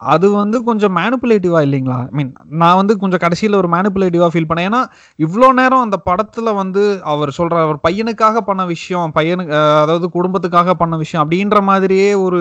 அது 0.01 0.27
வந்து 0.35 0.57
கொஞ்சம் 0.67 0.95
மேனிப்புலேட்டிவா 0.97 1.61
இல்லைங்களா? 1.67 1.99
ஐ 2.05 2.15
மீன் 2.19 2.31
நான் 2.61 2.79
வந்து 2.81 2.95
கொஞ்சம் 3.03 3.23
கடைசியில 3.25 3.59
ஒரு 3.61 3.69
மேனிப்புலேட்டிவா 3.75 4.29
ஃபீல் 4.33 4.49
பண்ணேன். 4.51 4.69
ஏன்னா 4.71 4.81
இவ்வளோ 5.19 5.49
நேரம் 5.59 5.85
அந்த 5.87 5.99
படத்துல 6.09 6.49
வந்து 6.61 6.83
அவர் 7.13 7.31
சொல்ற 7.39 7.57
அவர் 7.67 7.79
பையனுக்காக 7.87 8.43
பண்ண 8.49 8.63
விஷயம் 8.73 9.15
பையனுக்கு 9.19 9.55
அதாவது 9.83 10.09
குடும்பத்துக்காக 10.17 10.75
பண்ண 10.83 10.95
விஷயம் 11.03 11.23
அப்படின்ற 11.25 11.61
மாதிரியே 11.71 12.09
ஒரு 12.27 12.41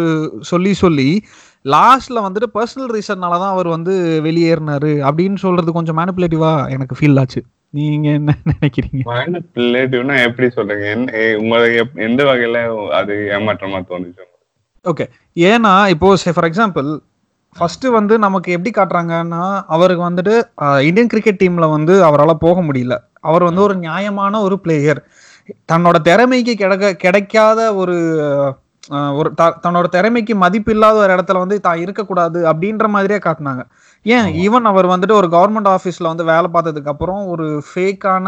சொல்லி 0.51 0.73
சொல்லி 0.83 1.09
லாஸ்ட்ல 1.65 2.21
வந்துட்டு 2.25 2.47
பர்சனல் 2.55 2.93
ரீசன்னால 2.95 3.37
தான் 3.41 3.53
அவர் 3.55 3.69
வந்து 3.75 3.93
வெளியேறினாரு 4.25 4.93
அப்படின்னு 5.09 5.39
சொல்றது 5.45 5.71
கொஞ்சம் 5.77 5.97
மேனிப்புலேட்டிவா 5.99 6.51
எனக்கு 6.75 6.97
ஃபீல் 6.99 7.19
ஆச்சு. 7.21 7.41
நீங்க 7.73 8.07
என்ன 8.17 8.31
நினைக்கிறீங்க? 8.51 9.03
ரிலேட்டிவ்னா 9.59 10.15
எப்படி 10.27 10.47
சொல்றீங்க? 10.57 10.85
என்ன 10.95 11.07
உங்களுக்கு 11.41 11.77
எந்த 12.07 12.21
வகையில 12.29 12.57
அது 12.99 13.13
ஏமாற்றமா 13.37 13.79
தோணுச்சு? 13.89 14.25
ஓகே 14.85 15.05
ஏன்னா 15.47 15.73
இப்போ 15.93 16.07
ஃபார் 16.29 16.49
எக்ஸாம்பிள் 16.49 16.89
ஃபர்ஸ்ட் 17.55 17.85
வந்து 17.89 18.19
நமக்கு 18.19 18.51
எப்படி 18.51 18.71
காட்டுறாங்கன்னா 18.71 19.43
அவருக்கு 19.67 20.03
வந்துட்டு 20.09 20.33
இந்தியன் 20.79 21.07
கிரிக்கெட் 21.07 21.41
டீம்ல 21.43 21.69
வந்து 21.69 22.03
அவரால் 22.03 22.37
போக 22.37 22.61
முடியல. 22.61 22.95
அவர் 23.21 23.43
வந்து 23.43 23.61
ஒரு 23.61 23.75
நியாயமான 23.77 24.41
ஒரு 24.41 24.59
பிளேயர் 24.59 25.01
தன்னோட 25.71 25.95
திறமைக்கு 26.01 26.55
கிடைக்க 26.55 26.93
கிடைக்காத 26.95 27.59
ஒரு 27.75 27.95
ஒரு 29.13 29.33
த- 29.33 29.55
தன்னோட 29.63 29.85
திறமைக்கு 29.87 30.35
மதிப்பு 30.35 30.71
இல்லாத 30.71 30.97
ஒரு 30.97 31.13
இடத்துல 31.13 31.37
வந்து 31.37 31.59
தான் 31.59 31.79
இருக்கக்கூடாது 31.79 32.45
அப்படின்ற 32.49 32.87
மாதிரியே 32.87 33.19
காட்டினாங்க. 33.19 33.61
ஏன். 34.05 34.27
ஈவன் 34.43 34.61
அவர் 34.63 34.87
வந்துட்டு 34.87 35.11
ஒரு 35.11 35.27
கவர்மெண்ட் 35.27 35.69
ஆஃபீஸ்ல 35.73 36.03
வந்து 36.03 36.23
வேலை 36.23 36.49
பார்த்ததுக்கு 36.53 36.85
அப்புறம் 36.85 37.27
ஒரு 37.27 37.45
ஃபேக்கான 37.69 38.27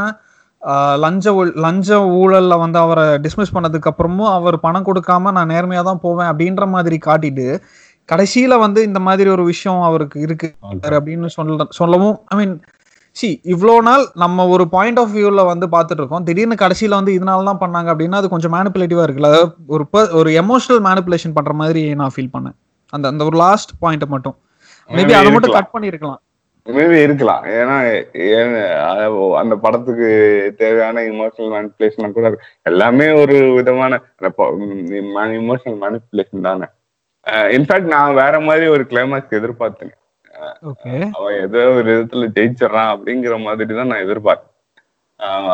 லஞ்ச 0.98 1.32
ஊழ்- 1.32 1.56
லஞ்ச 1.56 1.90
ஊழல்ல 2.20 2.58
வந்து 2.60 2.80
அவரை 2.80 3.04
டிஸ்மிஸ் 3.18 3.54
பண்ணதுக்கு 3.54 3.90
அப்புறமும் 3.90 4.32
அவர் 4.32 4.60
பணம் 4.60 4.86
கொடுக்காம 4.86 5.32
நான் 5.32 5.50
நேர்மையா 5.50 5.84
தான் 5.84 6.00
போவேன் 6.02 6.28
அப்படின்ற 6.28 6.68
மாதிரி 6.68 6.98
காட்டிட்டு 7.06 7.48
கடைசியில 8.10 8.54
வந்து 8.64 8.80
இந்த 8.90 9.00
மாதிரி 9.08 9.30
ஒரு 9.36 9.44
விஷயம் 9.52 9.84
அவருக்கு 9.90 10.18
இருக்கு. 10.26 10.48
அப்படின்னு 10.96 11.30
சொல்ல 11.36 11.66
சொல்லவும் 11.80 12.18
ஐ 12.34 12.36
மீன் 12.40 12.56
சி 13.18 13.28
இவ்வளோ 13.54 13.76
நாள் 13.88 14.04
நம்ம 14.24 14.46
ஒரு 14.54 14.64
பாயிண்ட் 14.74 15.00
ஆஃப் 15.02 15.14
வியூல 15.16 15.44
வந்து 15.50 15.66
பார்த்துட்டு 15.74 16.02
இருக்கோம். 16.02 16.26
திடீர்னு 16.28 16.56
கடைசியில 16.64 16.98
வந்து 17.00 17.12
இதனால 17.18 17.48
தான் 17.50 17.62
பண்ணாங்க 17.64 17.90
அப்படின்னா 17.94 18.20
அது 18.22 18.32
கொஞ்சம் 18.34 18.54
மேனிப்புலேட்டிவா 18.56 19.06
இருக்குல்ல. 19.06 19.32
அதாவது 19.34 19.52
ஒரு 19.76 19.86
ஒரு 20.20 20.32
எமோஷனல் 20.42 20.82
மேனிப்புலேஷன் 20.88 21.36
பண்ற 21.38 21.54
மாதிரி 21.62 21.84
நான் 22.02 22.14
ஃபீல் 22.16 22.34
பண்ணேன். 22.36 22.58
அந்த 22.94 23.06
அந்த 23.12 23.24
ஒரு 23.30 23.38
லாஸ்ட் 23.44 23.74
பாயிண்ட் 23.84 24.06
மட்டும். 24.16 24.38
மேபி 24.90 25.14
அதை 25.20 25.32
மட்டும். 25.36 25.58
கட் 25.58 25.74
பண்ணிருக்கலாம் 25.76 26.22
மேபி 26.68 26.98
இருக்கலாம். 27.08 27.42
ஏன்னா 27.58 27.76
அந்த 29.42 29.56
படத்துக்கு 29.66 30.08
தேவையான 30.62 31.02
இமோஷனல் 31.12 31.52
மேனிப்புலேஷன் 31.56 32.16
கூட. 32.18 32.30
எல்லாமே 32.72 33.08
ஒரு 33.22 33.36
விதமான 33.58 34.00
இமோஷனல் 35.42 35.80
மேனிப்புலேஷன் 35.84 36.48
தானே. 36.48 36.68
இன்ஃபேக்ட் 37.58 37.94
நான் 37.96 38.20
வேற 38.22 38.36
மாதிரி 38.48 38.66
ஒரு 38.76 38.84
கிளைமாக்ஸ் 38.92 39.38
எதிர்பார்த்தேன். 39.40 39.94
அவன் 41.18 41.38
ஏதோ 41.46 41.62
ஒரு 41.78 41.88
விதத்துல 41.92 42.28
ஜெயிச்சிடறான் 42.38 42.92
அப்படிங்கிற 42.96 43.36
மாதிரி 43.46 43.72
தான் 43.80 43.92
நான் 43.92 44.06
எதிர்பார்த்தேன். 44.08 44.52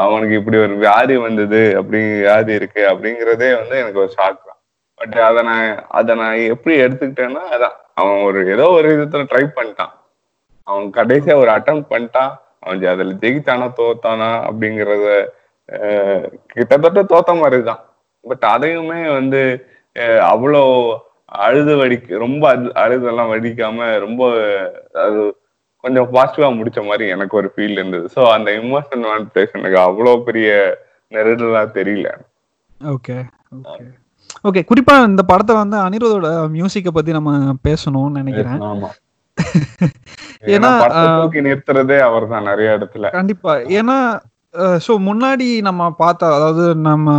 அவனுக்கு 0.03 0.37
இப்படி 0.39 0.57
ஒரு 0.65 0.75
வியாதி 0.83 1.15
வந்தது 1.25 1.61
அப்படி 1.79 1.99
வியாதி 2.23 2.53
இருக்கு 2.59 2.81
அப்படிங்கிறதே 2.91 3.49
வந்து 3.59 3.75
எனக்கு 3.81 4.01
ஒரு 4.03 4.11
ஷாக் 4.17 4.47
தான். 4.47 4.59
பட் 4.99 5.17
அதை 5.27 5.41
நான் 5.49 5.67
அதை 5.99 6.13
நான் 6.21 6.47
எப்படி 6.53 6.73
எடுத்துக்கிட்டேன்னா 6.85 7.43
அதான் 7.55 7.77
அவன் 7.99 8.19
ஒரு 8.29 8.39
ஏதோ 8.55 8.65
ஒரு 8.77 8.87
விதத்துல 8.93 9.27
ட்ரை 9.31 9.43
பண்ணிட்டான். 9.57 9.93
அவன் 10.67 10.87
கடைசியா 10.97 11.35
ஒரு 11.43 11.51
அட்டம் 11.57 11.83
பண்ணிட்டான். 11.91 12.33
அவன் 12.63 12.81
அதுல 12.93 13.13
ஜெயித்தானா 13.23 13.67
தோத்தானா 13.79 14.31
அப்படிங்கறத 14.49 15.07
கிட்டத்தட்ட 16.53 17.01
தோத்த 17.13 17.33
மாதிரி 17.41 17.61
தான். 17.69 17.81
பட் 18.25 18.45
அதையுமே 18.53 18.99
வந்து 19.19 19.41
அவ்வளோ 20.33 20.63
அழுது 21.31 21.75
வடிக்க 21.75 22.17
ரொம்ப 22.17 22.55
அழு- 22.55 22.73
அழுதெல்லாம் 22.75 23.31
வடிக்காம 23.31 23.99
ரொம்ப 23.99 24.21
அது 25.01 25.19
கொஞ்சம் 25.83 26.13
பாசிட்டிவா 26.13 26.49
முடிச்ச 26.57 26.85
மாதிரி 26.85 27.07
எனக்கு 27.07 27.37
ஒரு 27.37 27.51
ஃபீல் 27.55 27.71
இருந்தது. 27.71 28.09
ஸோ 28.15 28.31
அந்த 28.31 28.51
இமோஷனல் 28.51 29.05
மேனிபுலேஷனுக்கு 29.05 29.79
அவ்வளோ 29.81 30.23
பெரிய 30.23 30.49
நெருடலா 31.11 31.63
தெரியல. 31.73 32.09
ஓகே 32.85 33.15
ஓகே 33.55 33.85
ஓகே 34.43 34.61
குறிப்பா 34.67 35.05
இந்த 35.05 35.21
படத்தை 35.21 35.55
வந்து 35.55 35.77
அனிருத்தோட 35.77 36.27
மியூசிக்கை 36.51 36.91
பத்தி 36.93 37.11
நம்ம 37.11 37.31
பேசணும்னு 37.67 38.09
நினைக்கிறேன். 38.11 38.61
ஆமா. 38.61 38.89
ஏன்னா, 40.47 40.69
தூக்கி 41.15 41.41
நிறுத்துறதே 41.41 41.99
அவர் 41.99 42.27
தான் 42.27 42.43
நிறைய 42.43 42.77
இடத்துல. 42.77 43.09
கண்டிப்பா. 43.11 43.57
ஏன்னா 43.57 43.97
ஸோ 44.85 44.93
முன்னாடி 45.07 45.45
நம்ம 45.67 45.81
பார்த்த 45.99 46.29
அதாவது 46.37 46.63
நம்ம 46.87 47.11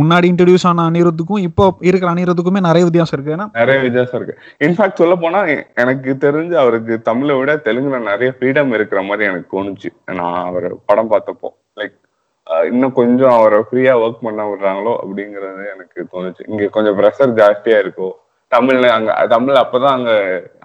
முன்னாடி 0.00 0.26
இன்ட்ரடியூஸ் 0.30 0.64
ஆன 0.70 0.86
அனிருத்துக்கும் 0.90 1.44
இப்போ 1.48 1.64
இருக்கிற 1.88 2.08
அனிருத்துக்குமே 2.12 2.60
நிறைய 2.66 2.84
வித்தியாசம் 2.88 3.16
இருக்கு. 3.16 3.34
ஏன்னா 3.36 3.46
நிறைய 3.60 3.76
வித்தியாசம் 3.84 4.18
இருக்கு. 4.18 4.34
இன்ஃபேக்ட் 4.66 5.00
சொல்ல 5.02 5.16
போனா 5.16 5.40
எனக்கு 5.82 6.12
தெரிஞ்சு 6.24 6.56
அவருக்கு 6.62 6.96
தமிழை 7.10 7.36
விட 7.38 7.54
தெலுங்குல 7.66 8.00
நிறைய 8.10 8.30
ஃப்ரீடம் 8.36 8.74
இருக்கிற 8.78 9.02
மாதிரி 9.02 9.28
எனக்கு 9.30 9.48
தோணுச்சு. 9.56 9.90
நான் 10.20 10.40
அவர் 10.48 10.68
படம் 10.90 11.12
பார்த்தப்போ 11.14 11.50
லைக் 11.80 11.96
இன்னும் 12.70 12.96
கொஞ்சம் 13.00 13.34
அவரை 13.38 13.60
ஃப்ரீயா 13.68 13.94
ஒர்க் 14.04 14.24
பண்ண 14.26 14.42
விடுறாங்களோ 14.48 14.94
அப்படிங்கறது 15.02 15.62
எனக்கு 15.74 16.00
தோணுச்சு. 16.14 16.42
இங்க 16.50 16.66
கொஞ்சம் 16.76 16.98
ப்ரெஷர் 17.00 17.38
ஜாஸ்தியா 17.40 17.78
இருக்கும் 17.84 18.14
தமிழ்ல 18.52 18.88
அங்க 18.98 19.12
தமிழ் 19.36 19.62
அப்பதான் 19.64 19.96
அங்க 19.98 20.12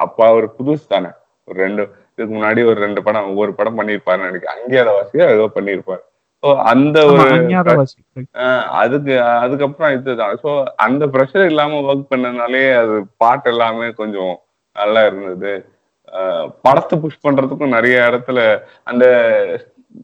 அப்ப 0.06 0.26
அவர் 0.32 0.48
புதுசு 0.58 0.86
தானே. 0.88 1.12
ஒரு 1.48 1.58
ரெண்டு 1.66 1.84
இதுக்கு 2.20 2.36
முன்னாடி 2.36 2.62
ஒரு 2.70 2.80
ரெண்டு 2.86 3.02
படம் 3.06 3.28
ஒவ்வொரு 3.32 3.52
படம் 3.58 3.78
பண்ணியிருப்பாருன்னு 3.80 4.30
நினைக்கிறேன். 4.30 4.58
அங்கேயாத 4.60 4.90
வாசியா 4.96 5.28
ஏதோ 5.36 5.46
பண்ணியிருப்பாரு. 5.58 6.04
ஸோ 6.44 6.50
அந்த 6.72 6.98
ஒரு 7.12 7.24
அதுக்கு 8.82 9.14
அதுக்கப்புறம் 9.44 9.94
இதுதான். 9.96 10.36
ஸோ 10.44 10.50
அந்த 10.86 11.04
ப்ரெஷர் 11.14 11.50
இல்லாம 11.52 11.80
ஒர்க் 11.88 12.12
பண்ணனாலே 12.12 12.64
அது 12.82 12.96
பாட்டு 13.24 13.50
எல்லாமே 13.54 13.88
கொஞ்சம் 14.02 14.34
நல்லா 14.76 15.02
இருந்தது. 15.10 15.54
படத்தை 16.66 16.96
புஷ் 17.02 17.24
பண்றதுக்கும் 17.26 17.76
நிறைய 17.78 17.98
இடத்துல 18.10 18.40
அந்த 18.92 19.06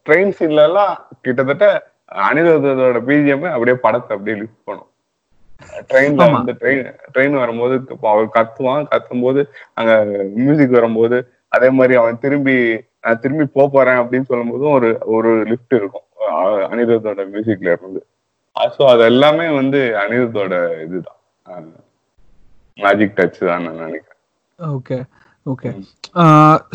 ட்ரெயின் 0.07 0.35
சீன்ல 0.39 0.65
எல்லாம் 0.69 0.93
கிட்டத்தட்ட 1.25 1.67
அனிருத்தோட 2.27 2.99
பிஜிஎம் 3.07 3.47
அப்படியே 3.53 3.77
படத்தை 3.85 4.11
அப்படியே 4.15 4.37
லிஃப்ட் 4.41 4.67
பண்ணும். 4.69 4.89
ட்ரெயின்ல. 5.89 6.25
வந்து 6.35 6.53
ட்ரெயின் 6.61 6.83
ட்ரெயின் 7.13 7.35
வரும்போது 7.43 7.75
அவர் 8.11 8.35
கத்துவான். 8.37 8.89
கத்தும் 8.93 9.23
போது 9.25 9.41
அங்க 9.79 9.91
மியூசிக் 10.37 10.77
வரும்போது 10.79 11.17
அதே 11.55 11.69
மாதிரி 11.77 11.93
அவன் 12.01 12.21
திரும்பி 12.23 12.55
நான் 13.05 13.21
திரும்பி 13.23 13.45
போப் 13.55 13.73
போறேன் 13.75 13.99
அப்படின்னு 14.01 14.29
சொல்லும் 14.29 14.51
போதும் 14.53 14.75
ஒரு 14.77 14.89
ஒரு 15.15 15.31
லிஃப்ட் 15.51 15.75
இருக்கும். 15.79 16.05
அனிருத்தோட 16.69 17.23
மியூசிக்ல 17.33 17.73
இருந்து. 17.75 18.01
ஸோ 18.75 18.81
அது 18.91 19.01
எல்லாமே 19.11 19.47
வந்து 19.59 19.79
அனிருத்தோட 20.03 20.53
இதுதான். 20.85 21.19
மேஜிக் 22.77 23.17
டச் 23.17 23.39
தான் 23.49 23.65
நான் 23.65 23.83
நினைக்கிறேன். 23.85 24.21
ஓகே 24.59 24.97
ஓகே 25.45 25.69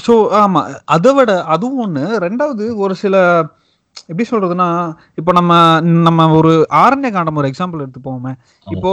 ஸோ 0.05 0.15
ஆமா. 0.43 0.61
அதை 0.97 1.13
விட 1.19 1.33
அதுவும் 1.55 1.83
ஒண்ணு. 1.87 2.05
ரெண்டாவது 2.27 2.65
ஒரு 2.85 2.95
சில 3.03 3.17
எப்படி 4.07 4.29
சொல்றதுன்னா 4.31 4.67
இப்போ 5.15 5.33
நம்ம 5.33 5.53
நம்ம 5.81 6.35
ஒரு 6.35 6.67
ஆரண்ய 6.75 7.13
காண்டம் 7.13 7.37
ஒரு 7.37 7.49
எக்ஸாம்பிள் 7.49 7.85
எடுத்துப்போமே. 7.85 8.33
இப்போ 8.67 8.93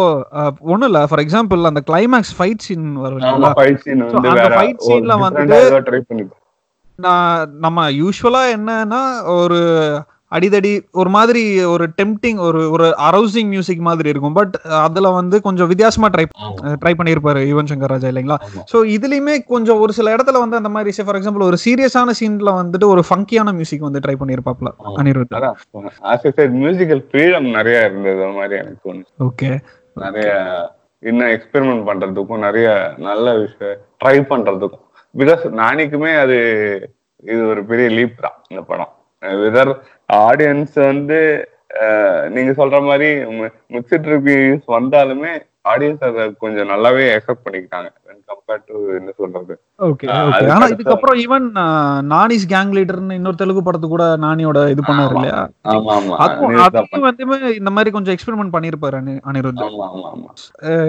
ஒன்றும் 0.60 0.90
இல்லை. 0.90 1.08
ஃபார் 1.08 1.20
எக்ஸாம்பிள் 1.20 1.64
அந்த 1.64 1.84
கிளைமேக்ஸ் 1.88 2.34
ஃபைட் 2.38 2.58
சீன் 2.58 2.96
வரும் 2.96 3.22
ஃபைட் 3.60 3.82
சீன் 3.82 4.04
So, 4.10 5.22
வந்து 5.22 5.60
நான் 7.00 7.50
நம்ம 7.60 7.92
யூஸ்வலா 7.92 8.44
என்னன்னா 8.56 9.02
ஒரு 9.26 9.60
அடிதடி 10.32 10.72
ஒரு 10.92 11.10
மாதிரி 11.16 11.42
ஒரு 11.74 11.86
டெம்டிங் 12.00 12.40
ஒரு 12.48 12.62
ஒரு 12.76 12.88
அரௌசிங் 13.08 13.50
மியூசிக் 13.54 13.84
மாதிரி 13.88 14.10
இருக்கும். 14.14 14.36
பட் 14.40 14.56
அதுல 14.86 15.10
வந்து 15.18 15.36
கொஞ்சம் 15.48 15.70
வித்தியாசமா 15.72 16.08
ட்ரை 16.16 16.26
ட்ரை 16.84 16.94
பண்ணியிருப்பாரு 17.00 17.42
யுவன் 17.52 17.70
சங்கர் 17.72 17.94
ராஜா 17.94 18.10
இல்லைங்களா. 18.12 18.38
ஸோ 18.72 18.80
இதுலயுமே 18.96 19.36
கொஞ்சம் 19.54 19.82
ஒரு 19.84 19.94
சில 20.00 20.16
இடத்துல 20.16 20.42
வந்து 20.44 20.60
அந்த 20.62 20.72
மாதிரி 20.76 21.04
ஃபார் 21.08 21.20
எக்ஸாம்பிள் 21.20 21.48
ஒரு 21.50 21.60
சீரியஸான 21.66 22.16
சீன்ல 22.22 22.54
வந்துட்டு 22.62 22.88
ஒரு 22.94 23.04
ஃபங்கியான 23.10 23.54
மியூசிக் 23.60 23.88
வந்து 23.88 24.04
ட்ரை 24.06 24.16
பண்ணியிருப்பாப்ல. 24.22 24.72
அனிருத். 25.02 25.38
மியூசிக்கல் 26.64 27.04
ஃப்ரீடம் 27.10 27.48
நிறைய 27.60 27.78
இருந்தது. 27.90 28.28
மாதிரி 28.40 28.58
எனக்கு 28.64 28.98
ஓகே 29.28 29.52
நிறைய 30.06 30.30
இன்னும் 31.04 31.32
எக்ஸ்பெரிமெண்ட் 31.34 31.84
பண்றதுக்கும் 31.88 32.46
நிறைய 32.48 32.68
நல்ல 33.08 33.26
விஷயம் 33.38 33.82
ட்ரை 34.04 34.18
பண்றதுக்கும். 34.32 34.84
பிகாஸ் 35.16 35.44
நானிக்குமே 35.62 36.12
அது 36.24 36.38
இது 37.24 37.42
ஒரு 37.48 37.62
பெரிய 37.72 37.88
லீப் 37.98 38.24
தான் 38.26 38.38
இந்த 38.50 38.62
படம். 38.72 38.92
விதர் 39.44 39.72
ஆடியன்ஸ் 40.10 40.86
வந்து 40.86 41.20
நீங்க 42.30 42.52
சொல்ற 42.52 42.86
மாதிரி 42.86 43.10
மிக்சட் 43.70 44.08
ரிவ்யூஸ் 44.08 44.66
வந்தாலுமே 44.68 45.32
ஆடியன்ஸ் 45.70 46.04
அதை 46.04 46.36
கொஞ்சம் 46.40 46.70
நல்லாவே 46.70 47.06
அக்செப்ட் 47.14 47.46
பண்ணிக்கிட்டாங்க. 47.46 47.90
கம்பேர்ட் 48.28 48.64
டு 48.66 48.96
என்ன 48.96 49.12
சொல்றது? 49.18 49.54
ஓகே 49.80 50.06
ஆனா 50.48 50.68
இதுக்கப்புறம் 50.68 51.18
ஈவன் 51.24 51.46
நானிஸ் 52.08 52.46
கேங் 52.50 52.72
லீடர்னு 52.74 53.14
இன்னொரு 53.14 53.36
தெலுங்கு 53.36 53.62
படத்து 53.62 53.88
கூட 53.88 54.18
நானியோட 54.18 54.70
இது 54.70 54.82
பண்ணாரு. 54.88 55.14
இல்லையா? 55.16 55.42
ஆமா 55.68 55.92
ஆமா. 55.96 56.16
அதுவும் 56.18 57.02
வந்து 57.02 57.24
இந்த 57.56 57.70
மாதிரி 57.70 57.92
கொஞ்சம் 57.92 58.16
எக்ஸ்பெரிமெண்ட் 58.16 58.56
பண்ணியிருப்பாரு 58.56 58.98
அனி- 59.02 59.22
அனிருத். 59.26 59.62
ஆமா 59.68 59.88
ஆமா 60.12 60.30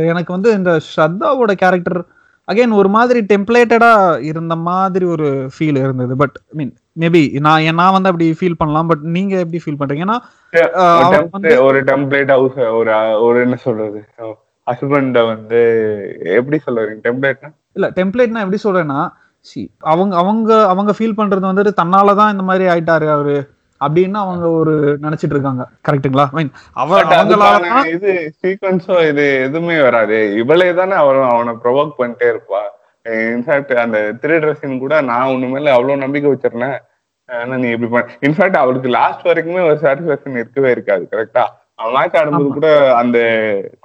எனக்கு 0.06 0.32
வந்து 0.32 0.52
இந்த 0.52 0.78
ஸ்ரத்தாவோட 0.88 1.52
கேரக்டர் 1.54 2.00
அகைன் 2.49 2.75
ஒரு 2.81 2.88
மாதிரி 2.97 3.21
டெம்ப்ளேட்டடா 3.31 3.90
இருந்த 4.31 4.55
மாதிரி 4.69 5.07
ஒரு 5.14 5.28
ஃபீல் 5.55 5.78
இருந்தது. 5.85 6.14
பட் 6.23 6.37
மீன் 6.59 6.73
மேபி 7.02 7.23
நான் 7.47 7.78
நான் 7.81 7.95
வந்து 7.97 8.11
அப்படி 8.11 8.26
ஃபீல் 8.38 8.59
பண்ணலாம். 8.61 8.88
பட் 8.90 9.05
நீங்க 9.17 9.35
எப்படி 9.45 9.61
ஃபீல் 9.64 9.78
பண்றீங்க? 9.81 10.05
ஏன்னா 10.07 10.19
ஒரு 11.67 11.81
டெம்ப்ளேட் 11.90 12.33
ஹவுஸ் 12.37 12.59
ஒரு 12.78 12.93
ஒரு 13.26 13.38
என்ன 13.47 13.59
சொல்றது? 13.67 14.00
ஹஸ்பண்ட 14.67 15.19
வந்து 15.33 15.61
எப்படி 16.38 16.57
சொல்றீங்க 16.67 17.02
டெம்ப்ளேட்னா 17.09 17.50
இல்ல 17.78 17.87
டெம்ப்ளேட்னா 17.99 18.43
எப்படி 18.45 18.61
சொல்றேன்னா 18.67 19.00
அவங்க 19.93 20.12
அவங்க 20.23 20.50
அவங்க 20.73 20.93
ஃபீல் 20.97 21.19
பண்றது 21.21 21.50
வந்துட்டு 21.50 21.78
தன்னால 21.81 22.14
தான் 22.21 22.33
இந்த 22.35 22.45
மாதிரி 22.49 22.64
ஆயிட்டாரு 22.73 23.07
அவரு. 23.17 23.37
அப்படின்னு 23.80 24.18
அவங்க 24.25 24.47
ஒரு 24.61 24.75
நினைச்சிட்டு 25.04 25.35
இருக்காங்க. 25.37 25.64
கரெக்ட்டுங்களா? 25.87 26.26
மீன் 26.37 26.50
தான் 27.12 27.88
இது 27.94 28.12
சீக்வன்ஸோ 28.40 28.97
இது 29.11 29.26
எதுவுமே 29.47 29.76
வராது. 29.88 30.18
இவளே 30.42 30.68
தானே 30.80 30.97
அவன் 31.02 31.20
அவனை 31.35 31.54
ப்ரொவோக் 31.64 31.99
பண்ணிட்டே 32.00 32.28
இருப்பா. 32.32 32.62
இன்ஃபேக்ட் 33.35 33.73
அந்த 33.85 33.99
திருடுற 34.23 34.50
சீன் 34.61 34.82
கூட 34.85 34.94
நான் 35.11 35.30
உன்னு 35.35 35.52
மேல 35.52 35.73
அவ்வளவு 35.76 36.02
நம்பிக்கை 36.04 36.30
வச்சிருந்தேன். 36.32 36.78
ஆனா 37.28 37.54
நீ 37.62 37.68
இப்படி 37.75 37.88
பண்ண 37.92 38.18
இன்ஃபேக்ட் 38.26 38.61
அவளுக்கு 38.62 38.90
லாஸ்ட் 38.99 39.26
வரைக்குமே 39.28 39.62
ஒரு 39.68 39.78
சாட்டிஸ்பாக்சன் 39.85 40.40
இருக்கவே 40.42 40.70
இருக்காது 40.75 41.04
கரெக்டா 41.14 41.44
அவன் 41.78 41.94
மேட்ச் 41.97 42.18
ஆடும்போது. 42.20 42.50
கூட 42.58 42.68
அந்த 43.00 43.18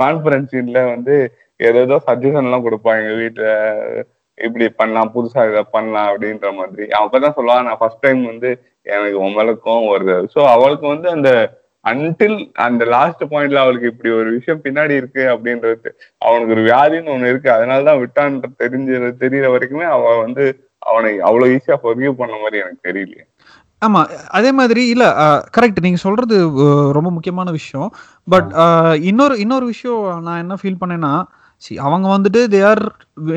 கான்ஃபரன்ஸ் 0.01 0.51
சீன்ல 0.53 0.81
வந்து 0.93 1.15
ஏதேதோ 1.59 1.97
சஜஷன் 2.07 2.47
எல்லாம் 2.47 2.65
கொடுப்பான் 2.67 2.99
எங்க 3.01 3.13
வீட்டுல 3.21 3.47
இப்படி 4.37 4.65
பண்ணலாம் 4.69 5.11
புதுசா 5.15 5.41
இதை 5.49 5.63
பண்ணலாம் 5.71 6.07
அப்படின்ற 6.11 6.47
மாதிரி. 6.59 6.85
அவன் 6.91 7.05
அப்பதான் 7.07 7.37
சொல்லுவான் 7.37 7.67
நான் 7.67 7.81
ஃபர்ஸ்ட் 7.81 8.05
டைம் 8.05 8.21
வந்து 8.25 8.51
எனக்கு 8.95 9.19
உங்களுக்கும் 9.27 9.91
வருது 9.93 10.15
ஸோ 10.35 10.39
அவளுக்கு 10.53 10.87
வந்து 10.87 11.09
அந்த 11.09 11.29
அன்டில் 11.85 12.37
அந்த 12.65 12.83
லாஸ்ட் 12.93 13.23
பாயிண்ட்ல 13.31 13.63
அவளுக்கு 13.63 13.91
இப்படி 13.91 14.09
ஒரு 14.19 14.29
விஷயம் 14.37 14.61
பின்னாடி 14.63 14.93
இருக்கு 15.01 15.23
அப்படின்றது 15.33 15.89
அவனுக்கு 16.21 16.55
ஒரு 16.55 16.63
வியாதின்னு 16.69 17.13
ஒண்ணு 17.15 17.31
இருக்கு 17.31 17.49
அதனாலதான் 17.51 18.01
விட்டான்ற 18.03 18.49
தெரிஞ்ச 18.63 19.13
தெரியற 19.23 19.47
வரைக்குமே 19.55 19.87
அவ 19.95 20.13
வந்து 20.25 20.45
அவனை 20.81 21.11
அவ்வளவு 21.27 21.53
ஈஸியா 21.55 21.75
forgive 21.83 22.15
பண்ண 22.21 22.35
மாதிரி 22.41 22.61
எனக்கு 22.63 22.87
தெரியலையே. 22.89 23.23
ஆமா 23.81 24.01
அதே 24.37 24.51
மாதிரி 24.51 24.81
இல்ல 24.89 25.05
கரெக்ட் 25.57 25.79
நீங்க 25.81 25.99
சொல்றது 26.07 26.35
ரொம்ப 26.97 27.09
முக்கியமான 27.11 27.51
விஷயம். 27.51 27.89
பட் 28.27 28.49
இன்னொரு 29.09 29.35
இன்னொரு 29.39 29.65
விஷயம் 29.65 30.03
நான் 30.27 30.41
என்ன 30.43 30.57
ஃபீல் 30.61 30.81
பண்ணேன்னா 30.81 31.13
அவங்க 31.87 32.07
வந்துட்டு 32.15 32.41
தே 32.53 32.61
ஆர் 32.71 32.83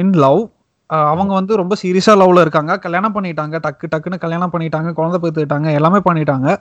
இன் 0.03 0.15
லவ் 0.25 0.41
அவங்க 0.87 1.35
வந்து 1.35 1.57
ரொம்ப 1.57 1.77
சீரியஸா 1.83 2.07
லவ்ல 2.07 2.41
இருக்காங்க. 2.41 2.79
கல்யாணம் 2.79 3.15
பண்ணிட்டாங்க. 3.15 3.59
டக்கு 3.67 3.87
டக்குன்னு 3.97 4.19
கல்யாணம் 4.19 4.51
பண்ணிட்டாங்க. 4.53 4.93
குழந்தை 4.93 5.31
பெற்றுக்கிட்டாங்க. 5.31 5.73
எல்லாமே 5.73 5.99
பண்ணிட்டாங்க. 6.11 6.57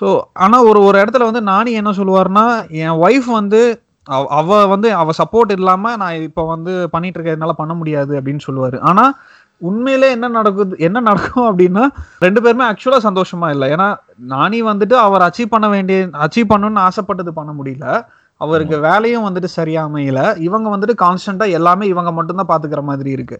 ஸோ 0.00 0.20
ஆனா 0.32 0.62
ஒரு 0.62 0.82
ஒரு 0.82 0.98
இடத்துல 0.98 1.30
வந்து 1.30 1.40
நானி 1.40 1.72
என்ன 1.72 1.90
சொல்லுவார்னா 1.90 2.70
என் 2.70 2.90
ஒய்ஃப் 2.90 3.30
வந்து 3.30 3.80
அவ- 4.04 4.26
அவ 4.28 4.66
வந்து 4.66 4.94
அவ 4.94 5.10
சப்போர்ட் 5.24 5.50
இல்லாம 5.50 5.96
நான் 5.96 6.14
இப்போ 6.14 6.46
வந்து 6.46 6.90
பண்ணிட்டு 6.90 7.20
இருக்க 7.20 7.32
என்னால 7.32 7.52
பண்ண 7.52 7.74
முடியாது 7.74 8.20
அப்படின்னு 8.20 8.38
சொல்லுவாரு. 8.46 8.80
ஆனா 8.80 9.14
உண்மையிலே 9.58 10.10
என்ன 10.10 10.28
நடக்குது 10.28 10.76
என்ன 10.78 11.00
நடக்கும் 11.00 11.58
அப்படின்னா 11.58 11.88
ரெண்டு 12.18 12.42
பேருமே 12.42 12.64
ஆக்சுவலா 12.64 12.98
சந்தோஷமா 13.02 13.50
இல்லை. 13.50 13.70
ஏன்னா 13.70 13.96
நானி 14.28 14.62
வந்துட்டு 14.62 14.92
அவர் 14.92 15.20
அச்சீவ் 15.20 15.46
பண்ண 15.48 15.68
வேண்டிய 15.68 16.06
அச்சீவ் 16.06 16.44
பண்ணணும்னு 16.48 16.78
ஆசைப்பட்டது 16.78 17.32
பண்ண 17.32 17.54
முடியல. 17.62 18.06
அவருக்கு 18.40 18.76
வேலையும் 18.80 19.26
வந்துட்டு 19.26 19.50
சரியா 19.52 19.82
அமையல. 19.86 20.20
இவங்க 20.40 20.68
வந்துட்டு 20.70 20.96
கான்ஸ்டன்டா 21.02 21.46
எல்லாமே 21.52 21.86
இவங்க 21.86 22.10
மட்டும்தான் 22.12 22.50
பாத்துக்கிற 22.50 22.82
மாதிரி 22.84 23.10
இருக்கு. 23.10 23.38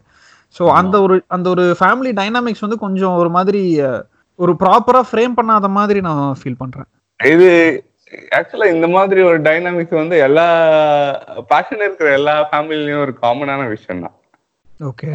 ஸோ. 0.54 0.62
அந்த 0.78 0.96
ஒரு 1.02 1.16
அந்த 1.28 1.46
ஒரு 1.50 1.64
ஃபேமிலி 1.78 2.12
டைனாமிக்ஸ் 2.16 2.64
வந்து 2.64 2.78
கொஞ்சம் 2.78 3.16
ஒரு 3.16 3.30
மாதிரி 3.30 3.62
ஒரு 4.38 4.52
ப்ராப்பரா 4.60 5.02
ஃப்ரேம் 5.08 5.36
பண்ணாத 5.36 5.68
மாதிரி 5.72 6.00
நான் 6.02 6.36
ஃபீல் 6.38 6.58
பண்றேன். 6.58 6.88
இது 7.20 7.48
ஆக்சுவலா 8.34 8.66
இந்த 8.72 8.86
மாதிரி 8.88 9.20
ஒரு 9.22 9.38
டைனாமிக்ஸ் 9.42 9.94
வந்து 9.94 10.16
எல்லா 10.18 10.44
பேஷன் 11.48 11.82
இருக்கிற 11.82 12.10
எல்லா 12.12 12.34
ஃபேமிலிலயும் 12.50 13.00
ஒரு 13.00 13.14
காமனான 13.22 13.68
விஷயம் 13.68 14.02
தான் 14.02 14.14
ஓகே 14.80 15.08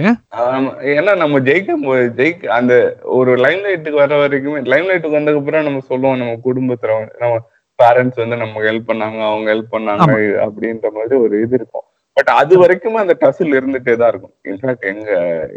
ஏன்னா 0.91 1.11
நம்ம 1.17 1.39
ஜெயிக்க 1.39 1.71
மு- 1.81 2.11
ஜெயிக்க 2.15 2.45
அந்த 2.55 2.73
ஒரு 3.13 3.31
லைம் 3.37 3.63
லைட்டுக்கு 3.65 3.99
வர 3.99 4.15
வரைக்குமே 4.17 4.61
லைம் 4.65 4.87
லைட்டுக்கு 4.89 5.17
வந்ததுக்கு 5.17 5.41
அப்புறம் 5.41 5.67
நம்ம 5.67 5.83
சொல்லுவோம் 5.87 6.17
நம்ம 6.17 6.37
குடும்பத்துல 6.45 6.93
நம்ம 7.19 7.35
பேரண்ட்ஸ் 7.81 8.15
வந்து 8.15 8.37
நமக்கு 8.37 8.69
ஹெல்ப் 8.71 8.95
பண்ணாங்க 8.95 9.31
அவங்க 9.31 9.53
ஹெல்ப் 9.53 9.65
பண்ணாங்க. 9.71 10.13
அப்படின்ற 10.33 10.89
மாதிரி 10.89 11.15
ஒரு 11.15 11.41
இது 11.41 11.47
இருக்கும். 11.51 11.83
பட் 12.13 12.27
அது 12.27 12.65
வரைக்குமே 12.65 12.93
அந்த 12.93 13.17
டசில் 13.19 13.59
இருந்துட்டே 13.59 13.95
தான் 13.95 14.09
இருக்கும். 14.09 14.33
இன்ஃபேக்ட் 14.43 14.79
எங்க 14.79 15.11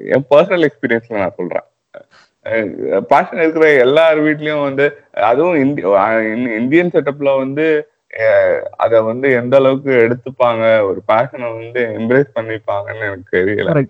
என் 0.05 0.25
பர்சனல் 0.31 0.69
எக்ஸ்பீரியன்ஸ்ல 0.69 1.17
நான் 1.17 1.35
சொல்றேன். 1.37 1.63
பேஷன் 3.09 3.39
இருக்கிற 3.39 3.73
எல்லார் 3.73 4.23
வீட்லயும் 4.23 4.63
வந்து 4.63 4.97
அதுவும் 5.13 5.55
இந்தி- 5.55 5.81
அஹ் 5.81 6.33
இந்~ 6.33 6.59
இந்தியன் 6.59 6.91
செட்டப்ல 6.91 7.37
வந்து 7.37 7.89
அத 8.77 9.03
வந்து 9.03 9.33
எந்த 9.33 9.57
அளவுக்கு 9.57 9.91
எடுத்துப்பாங்க 9.91 10.83
ஒரு 10.83 11.03
பேஷனை 11.13 11.55
வந்து 11.55 11.81
எம்ப்ரேஸ் 11.81 12.39
பண்ணிப்பாங்கன்னு 12.41 13.01
எனக்கு 13.01 13.39
தெரியல. 13.39 13.87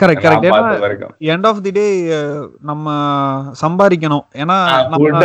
Correct 0.00 0.24
correct 0.24 0.46
end 1.32 1.46
of 1.50 1.60
the 1.66 1.72
day 1.78 1.84
நம்ம 2.70 2.94
சம்பாதிக்கணும். 3.62 4.24
ஏன்னா 4.42 4.56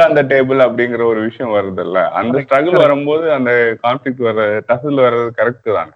அந்த 0.10 0.24
டேபிள் 0.34 0.60
அப்படிங்கிற 0.66 1.02
ஒரு 1.12 1.22
விஷயம் 1.28 1.54
வருது 1.56 1.84
இல்ல 1.88 2.00
அந்த 2.20 2.34
Correct, 2.34 2.48
ஸ்ட்ரகிள் 2.48 2.70
correct. 2.72 2.84
வரும்போது 2.84 3.26
அந்த 3.38 3.52
கான்ஃபிளிக் 3.86 4.22
வர 4.28 4.48
டசில் 4.70 5.02
வர்றது 5.06 5.32
கரெக்ட் 5.40 5.70
தானே? 5.78 5.94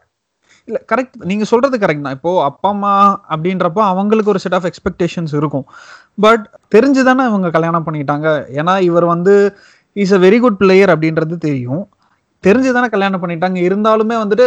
இல்ல 0.67 0.77
கரெக்ட் 0.91 1.15
நீங்க 1.29 1.45
சொல்றது 1.51 1.77
கரெக்ட் 1.83 2.05
தான். 2.07 2.17
இப்போ 2.17 2.31
அப்பா 2.49 2.69
அம்மா 2.75 2.93
அப்படின்றப்போ 3.35 3.81
அவங்களுக்கு 3.91 4.33
ஒரு 4.33 4.41
செட் 4.43 4.57
ஆஃப் 4.57 4.67
எக்ஸ்பெக்டேஷன்ஸ் 4.69 5.33
இருக்கும். 5.39 5.65
பட் 6.25 6.43
தெரிஞ்சுதானே 6.75 7.23
இவங்க 7.31 7.49
கல்யாணம் 7.55 7.87
பண்ணிட்டாங்க 7.87 8.27
ஏன்னா 8.59 8.75
இவர் 8.89 9.07
வந்து 9.13 9.33
is 10.03 10.13
a 10.17 10.21
very 10.25 10.39
good 10.43 10.59
player 10.61 10.93
அப்படின்றது 10.93 11.37
தெரியும். 11.47 11.83
தெரிஞ்சுதானே 12.43 12.87
கல்யாணம் 12.93 13.23
பண்ணிட்டாங்க 13.23 13.57
இருந்தாலுமே 13.67 14.15
வந்துட்டு 14.21 14.45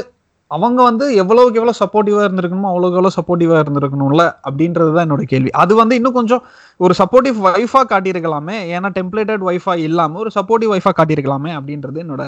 அவங்க 0.50 0.80
வந்து 0.88 1.04
எவ்வளவுக்கு 1.20 1.58
எவ்வளவு 1.60 1.80
சப்போர்ட்டிவா 1.80 2.20
இருந்திருக்கணுமோ 2.24 2.70
அவ்வளவுக்கு 2.70 2.98
எவ்வளவு 2.98 3.16
சப்போர்ட்டிவா 3.16 3.56
இருந்திருக்கணும்ல 3.62 4.24
அப்படின்றது 4.46 4.90
தான் 4.92 5.06
என்னோட 5.06 5.24
கேள்வி. 5.32 5.50
அது 5.62 5.72
வந்து 5.80 5.94
இன்னும் 5.98 6.18
கொஞ்சம் 6.18 6.42
ஒரு 6.80 6.94
சப்போர்ட்டிவ் 7.00 7.38
ஒய்ஃபா 7.50 7.82
காட்டியிருக்கலாமே 7.92 8.56
ஏன்னா 8.74 8.90
டெம்ப்ளேட்டட் 8.98 9.44
ஒய்ஃபா 9.48 9.74
இல்லாம 9.86 10.18
ஒரு 10.18 10.32
சப்போர்ட்டிவ் 10.36 10.72
ஒய்ஃபா 10.74 10.92
காட்டியிருக்கலாமே 10.98 11.52
அப்படின்றது 11.58 12.02
என்னோட 12.04 12.24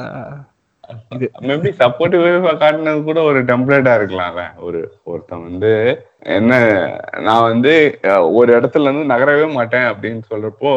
இது. 1.15 1.27
மேபி 1.47 1.71
சப்போர்ட்டிவ் 1.81 2.23
காட்டினது 2.61 3.01
கூட 3.09 3.19
ஒரு 3.31 3.41
டெம்ப்ளேட்டா 3.49 3.93
இருக்கலாம்ல 3.99 4.45
ஒரு 4.67 4.79
ஒருத்தன் 5.05 5.47
வந்து 5.49 5.73
என்ன 6.37 6.53
நான் 7.27 7.47
வந்து 7.49 7.73
ஒரு 8.39 8.49
இடத்துல 8.59 8.89
இருந்து 8.89 9.13
நகரவே 9.13 9.49
மாட்டேன் 9.57 9.89
அப்படின்னு 9.91 10.23
சொல்றப்போ 10.31 10.73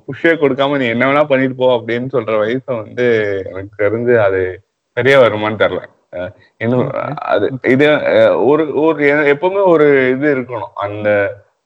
புஷ்ஷே 0.00 0.32
கொடுக்காம 0.40 0.78
நீ 0.80 0.86
என்ன 0.94 1.06
வேணா 1.08 1.22
பண்ணிட்டு 1.28 1.60
போ 1.60 1.68
அப்படின்னு 1.76 2.08
சொல்ற 2.14 2.32
வயசை 2.40 2.72
வந்து 2.80 3.06
எனக்கு 3.50 3.72
தெரிஞ்சு 3.84 4.16
அது 4.24 4.40
சரியா 4.96 5.18
வருமான்னு 5.24 5.62
தெரியல. 5.62 5.82
இன்னும் 6.60 6.86
அது 7.32 7.46
இது 7.74 7.86
ஒரு 8.50 8.64
ஒரு 8.84 9.02
எப்பவுமே 9.34 9.62
ஒரு 9.72 9.86
இது 10.14 10.26
இருக்கணும். 10.36 10.72
அந்த 10.86 11.08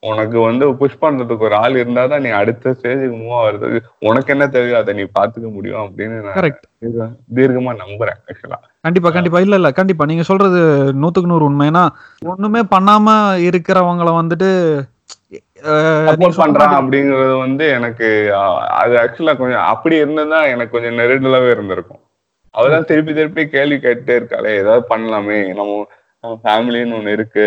உனக்கு 0.02 0.38
வந்து 0.40 0.64
புஷ் 0.78 1.02
பண்றதுக்கு 1.02 1.46
ஒரு 1.48 1.56
ஆள் 1.60 1.74
இருந்தாதான் 1.80 2.22
நீ 2.24 2.30
அடுத்த 2.38 2.72
ஸ்டேஜுக்கு 2.78 3.16
மூவ் 3.18 3.36
ஆகுறதுக்கு 3.40 3.78
உனக்கு 4.08 4.32
என்ன 4.34 4.44
தேவையோ 4.54 4.78
அதை 4.80 4.92
நீ 4.98 5.04
பாத்துக்க 5.18 5.48
முடியும் 5.56 5.82
அப்படின்னு 5.84 6.16
நான் 6.24 7.12
தீர்க்கமா 7.38 7.72
நம்புறேன் 7.82 8.18
ஆக்சுவலா 8.30 8.58
கண்டிப்பா 8.86 9.10
கண்டிப்பா. 9.16 9.42
இல்ல 9.44 9.60
இல்ல 9.60 9.70
கண்டிப்பா. 9.72 10.04
நீங்க 10.10 10.24
சொல்றது 10.30 10.60
நூத்துக்கு 11.02 11.32
நூறு 11.32 11.48
உண்மை. 11.48 11.66
ஏன்னா 11.72 11.84
ஒண்ணுமே 12.32 12.62
பண்ணாம 12.74 13.14
இருக்கிறவங்கள 13.48 14.12
வந்துட்டு 14.20 14.50
சப்போர்ட் 16.06 16.40
பண்றான் 16.42 16.78
அப்படிங்கறது 16.78 17.34
வந்து 17.46 17.64
எனக்கு 17.76 18.08
அது 18.80 18.94
ஆக்சுவலா 19.02 19.36
கொஞ்சம் 19.42 19.66
அப்படி 19.72 19.96
இருந்ததா 20.04 20.40
எனக்கு 20.54 20.74
கொஞ்சம் 20.76 20.98
நெருடலாவே 21.00 21.52
இருந்திருக்கும். 21.56 22.02
அவதான் 22.54 22.88
திருப்பி 22.88 23.12
திருப்பி 23.18 23.42
கேள்வி 23.54 23.76
கேட்டுட்டே 23.84 24.16
இருக்காளே 24.18 24.50
ஏதாவது 24.62 24.82
பண்ணலாமே 24.90 25.38
நம்ம 25.58 25.84
ஃபேமிலின்னு 26.44 26.96
ஒண்ணு 26.98 27.14
இருக்கு. 27.18 27.46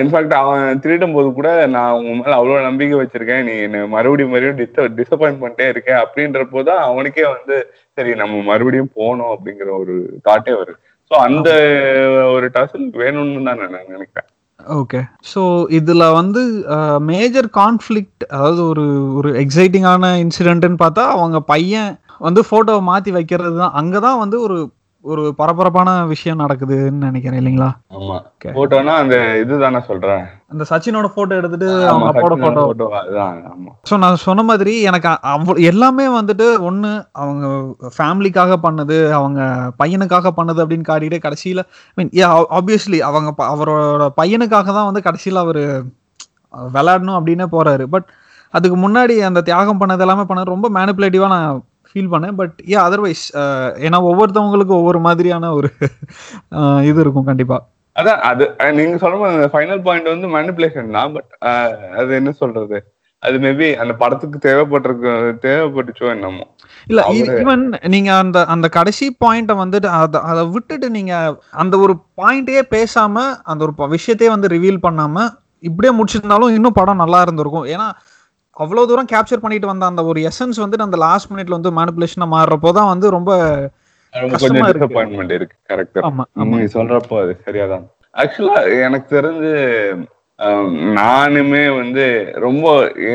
இன்ஃபேக்ட் 0.00 0.34
அவன் 0.40 0.78
திருடும் 0.82 1.14
போது 1.14 1.28
கூட 1.38 1.48
நான் 1.74 2.04
உன் 2.08 2.20
மேல 2.20 2.36
அவ்வளவு 2.38 2.66
நம்பிக்கை 2.66 2.98
வச்சிருக்கேன் 3.00 3.44
நீ 3.48 3.54
என்ன 3.64 3.82
மறுபடியும் 3.94 4.32
மறுபடியும் 4.34 4.94
டிசப்பாயிண்ட் 5.00 5.42
பண்ணிட்டே 5.42 5.66
இருக்கேன் 5.72 6.00
அப்படின்ற 6.04 6.42
போதுதான் 6.52 6.80
அவனுக்கே 6.90 7.24
வந்து 7.34 7.56
சரி 7.98 8.14
நம்ம 8.22 8.40
மறுபடியும் 8.50 8.94
போனோம் 9.00 9.32
அப்படிங்கிற 9.34 9.68
ஒரு 9.82 9.96
தாட்டே 10.28 10.54
வருது. 10.60 10.78
ஸோ 11.10 11.14
அந்த 11.26 11.48
ஒரு 12.36 12.46
டசல் 12.56 12.86
வேணும்னு 13.02 13.46
தான் 13.48 13.60
நான் 13.64 13.92
நினைக்கிறேன். 13.94 14.28
ஓகே 14.60 15.00
ஸோ 15.32 15.42
இதுல 15.78 16.04
வந்து 16.12 16.42
மேஜர் 17.10 17.48
கான்ஃப்ளிக்ட் 17.60 18.24
அதாவது 18.30 18.60
ஒரு 18.70 18.86
ஒரு 19.18 19.30
எக்ஸைட்டிங்கான 19.42 20.10
இன்சிடென்ட்னு 20.24 20.82
பார்த்தா 20.84 21.04
அவங்க 21.16 21.40
பையன் 21.52 21.92
வந்து 22.20 22.40
போட்டோவை 22.50 22.82
மாத்தி 22.86 23.10
வைக்கிறது 23.12 23.56
தான் 23.58 23.76
அங்கதான் 23.76 24.18
வந்து 24.18 24.38
ஒரு 24.40 24.56
ஒரு 25.04 25.22
பரபரப்பான 25.38 25.88
விஷயம் 26.04 26.40
நடக்குதுன்னு 26.40 27.06
நினைக்கிறேன் 27.06 27.38
இல்லைங்களா? 27.40 27.68
ஆமா. 27.96 28.16
போட்டோனா 28.54 28.94
அந்த 28.94 29.16
இதுதானே 29.38 29.80
சொல்றேன். 29.80 30.22
அந்த 30.50 30.64
சச்சினோட 30.70 31.08
போட்டோ 31.14 31.36
எடுத்துட்டு 31.36 31.68
அவங்க 31.84 32.08
சச்சினோட 32.08 32.38
போட்டோ 32.58 32.86
ஸோ 33.84 33.96
நான் 33.96 34.24
சொன்ன 34.24 34.42
மாதிரி 34.42 34.74
எனக்கு 34.82 35.10
அவ்வளோ 35.32 35.56
எல்லாமே 35.64 36.06
வந்துட்டு 36.16 36.46
ஒன்று 36.60 36.90
அவங்க 37.14 37.46
ஃபேமிலிக்காக 37.96 38.56
பண்ணது 38.56 38.98
அவங்க 39.12 39.40
பையனுக்காக 39.78 40.32
பண்ணது 40.32 40.62
அப்படின்னு 40.64 40.88
காட்டிட்டு 40.88 41.18
கடைசியில் 41.18 41.62
மீன் 41.98 42.12
ஆப்வியஸ்லி 42.58 43.00
அவங்க 43.00 43.32
அவரோட 43.50 44.08
பையனுக்காக 44.20 44.68
தான் 44.72 44.88
வந்து 44.90 45.02
கடைசியில் 45.02 45.42
அவர் 45.44 45.62
விளையாடணும் 46.74 47.18
அப்படின்னே 47.18 47.48
போறாரு. 47.52 47.86
பட் 47.86 48.08
அதுக்கு 48.54 48.76
முன்னாடி 48.78 49.14
அந்த 49.24 49.40
தியாகம் 49.42 49.80
பண்ணது 49.80 50.00
எல்லாமே 50.00 50.22
பண்ணது 50.22 50.54
ரொம்ப 50.54 50.68
மேனிப்புலேட்டிவாக 50.70 51.28
நான் 51.28 51.62
ஃபீல் 51.96 52.12
பண்ணேன். 52.12 52.36
பட் 52.36 52.56
ஏ 52.70 52.76
அதர்வைஸ் 52.84 53.24
ஏன்னா 53.86 54.00
ஒவ்வொருத்தவங்களுக்கு 54.08 54.74
ஒவ்வொரு 54.78 55.00
மாதிரியான 55.04 55.52
ஒரு 55.54 55.70
அஹ், 56.58 56.82
இது 56.88 56.98
இருக்கும் 57.04 57.30
கண்டிப்பாக 57.30 57.62
அதான் 57.96 58.20
அது 58.28 58.44
நீங்க 58.78 58.96
சொல்ற 59.02 59.28
அந்த 59.30 59.48
ஃபைனல் 59.52 59.80
பாயிண்ட் 59.84 60.12
வந்து 60.12 60.28
மேனிப்புலேஷன் 60.32 60.96
தான். 60.96 61.12
பட் 61.14 61.30
அது 61.96 62.10
என்ன 62.18 62.30
சொல்றது? 62.40 62.78
அது 63.22 63.36
மேபி 63.38 63.68
அந்த 63.82 63.92
படத்துக்கு 64.00 64.38
தேவைப்பட்டிருக்கு 64.44 65.12
தேவைப்பட்டுச்சோ 65.44 66.06
என்னமோ. 66.12 66.44
இல்ல 66.86 67.02
ஈவன் 67.38 67.62
நீங்க 67.94 68.10
அந்த 68.16 68.38
அந்த 68.54 68.66
கடைசி 68.76 69.06
பாயிண்ட 69.22 69.52
வந்துட்டு 69.62 69.88
அத 69.96 70.20
அதை 70.30 70.42
விட்டுட்டு 70.52 70.88
நீங்க 70.90 71.14
அந்த 71.62 71.74
ஒரு 71.78 71.94
பாயிண்டையே 72.20 72.62
பேசாம 72.70 73.16
அந்த 73.46 73.64
ஒரு 73.66 73.74
விஷயத்தையே 73.96 74.30
வந்து 74.34 74.52
ரிவீல் 74.54 74.84
பண்ணாம 74.84 75.24
இப்படியே 75.62 75.92
முடிச்சிருந்தாலும் 75.94 76.54
இன்னும் 76.56 76.78
படம் 76.78 77.02
நல்லா 77.02 77.20
இருந்திருக்கும். 77.24 77.66
ஏன்னா 77.74 77.88
அவ்வளவு 78.56 78.88
தூரம் 78.90 79.10
கேப்சர் 79.12 79.42
பண்ணிட்டு 79.44 79.70
வந்த 79.70 79.84
அந்த 79.90 80.02
ஒரு 80.10 80.18
எசன்ஸ் 80.30 80.60
வந்துட்டு 80.62 80.86
அந்த 80.88 80.98
லாஸ்ட் 81.06 81.30
மினிட்ல 81.32 81.56
வந்து 81.58 81.72
மேனிபுலேஷனா 81.78 82.28
மாறுறப்போ 82.36 82.70
தான் 82.78 82.90
வந்து 82.92 83.06
ரொம்ப 83.16 83.30
கொஞ்சம். 84.14 84.66
டிசப்பாயின்மெண்ட் 84.74 85.34
இருக்கு 85.38 85.56
கரெக்ட் 85.70 85.98
ஆமா 86.08 86.58
சொல்றப்போ 86.76 87.16
அது 87.22 87.32
சரியாதான். 87.48 87.84
ஆக்சுவலா 88.22 88.60
எனக்கு 88.86 89.08
தெரிஞ்சு 89.16 89.52
நானுமே 90.98 91.64
வந்து 91.80 92.04
ரொம்ப 92.46 92.64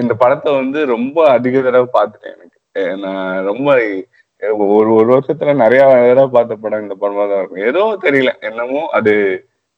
இந்த 0.01 0.13
படத்தை 0.21 0.51
வந்து 0.62 0.80
ரொம்ப 0.95 1.17
அதிக 1.36 1.62
தடவை 1.67 1.88
பார்த்துட்டேன் 1.97 2.36
எனக்கு. 2.36 2.58
நான் 3.06 3.45
ரொம்ப 3.49 3.67
ஒரு 4.75 4.89
ஒரு 4.99 5.08
வருஷத்துல 5.13 5.54
நிறைய 5.63 5.82
தடவை 6.10 6.30
பார்த்த 6.36 6.62
படம் 6.63 6.84
இந்த 6.86 6.95
படமா 7.01 7.23
தான் 7.32 7.41
இருக்கும். 7.41 7.65
ஏதோ 7.71 7.84
தெரியல 8.06 8.32
என்னமோ 8.49 8.82
அது 8.99 9.13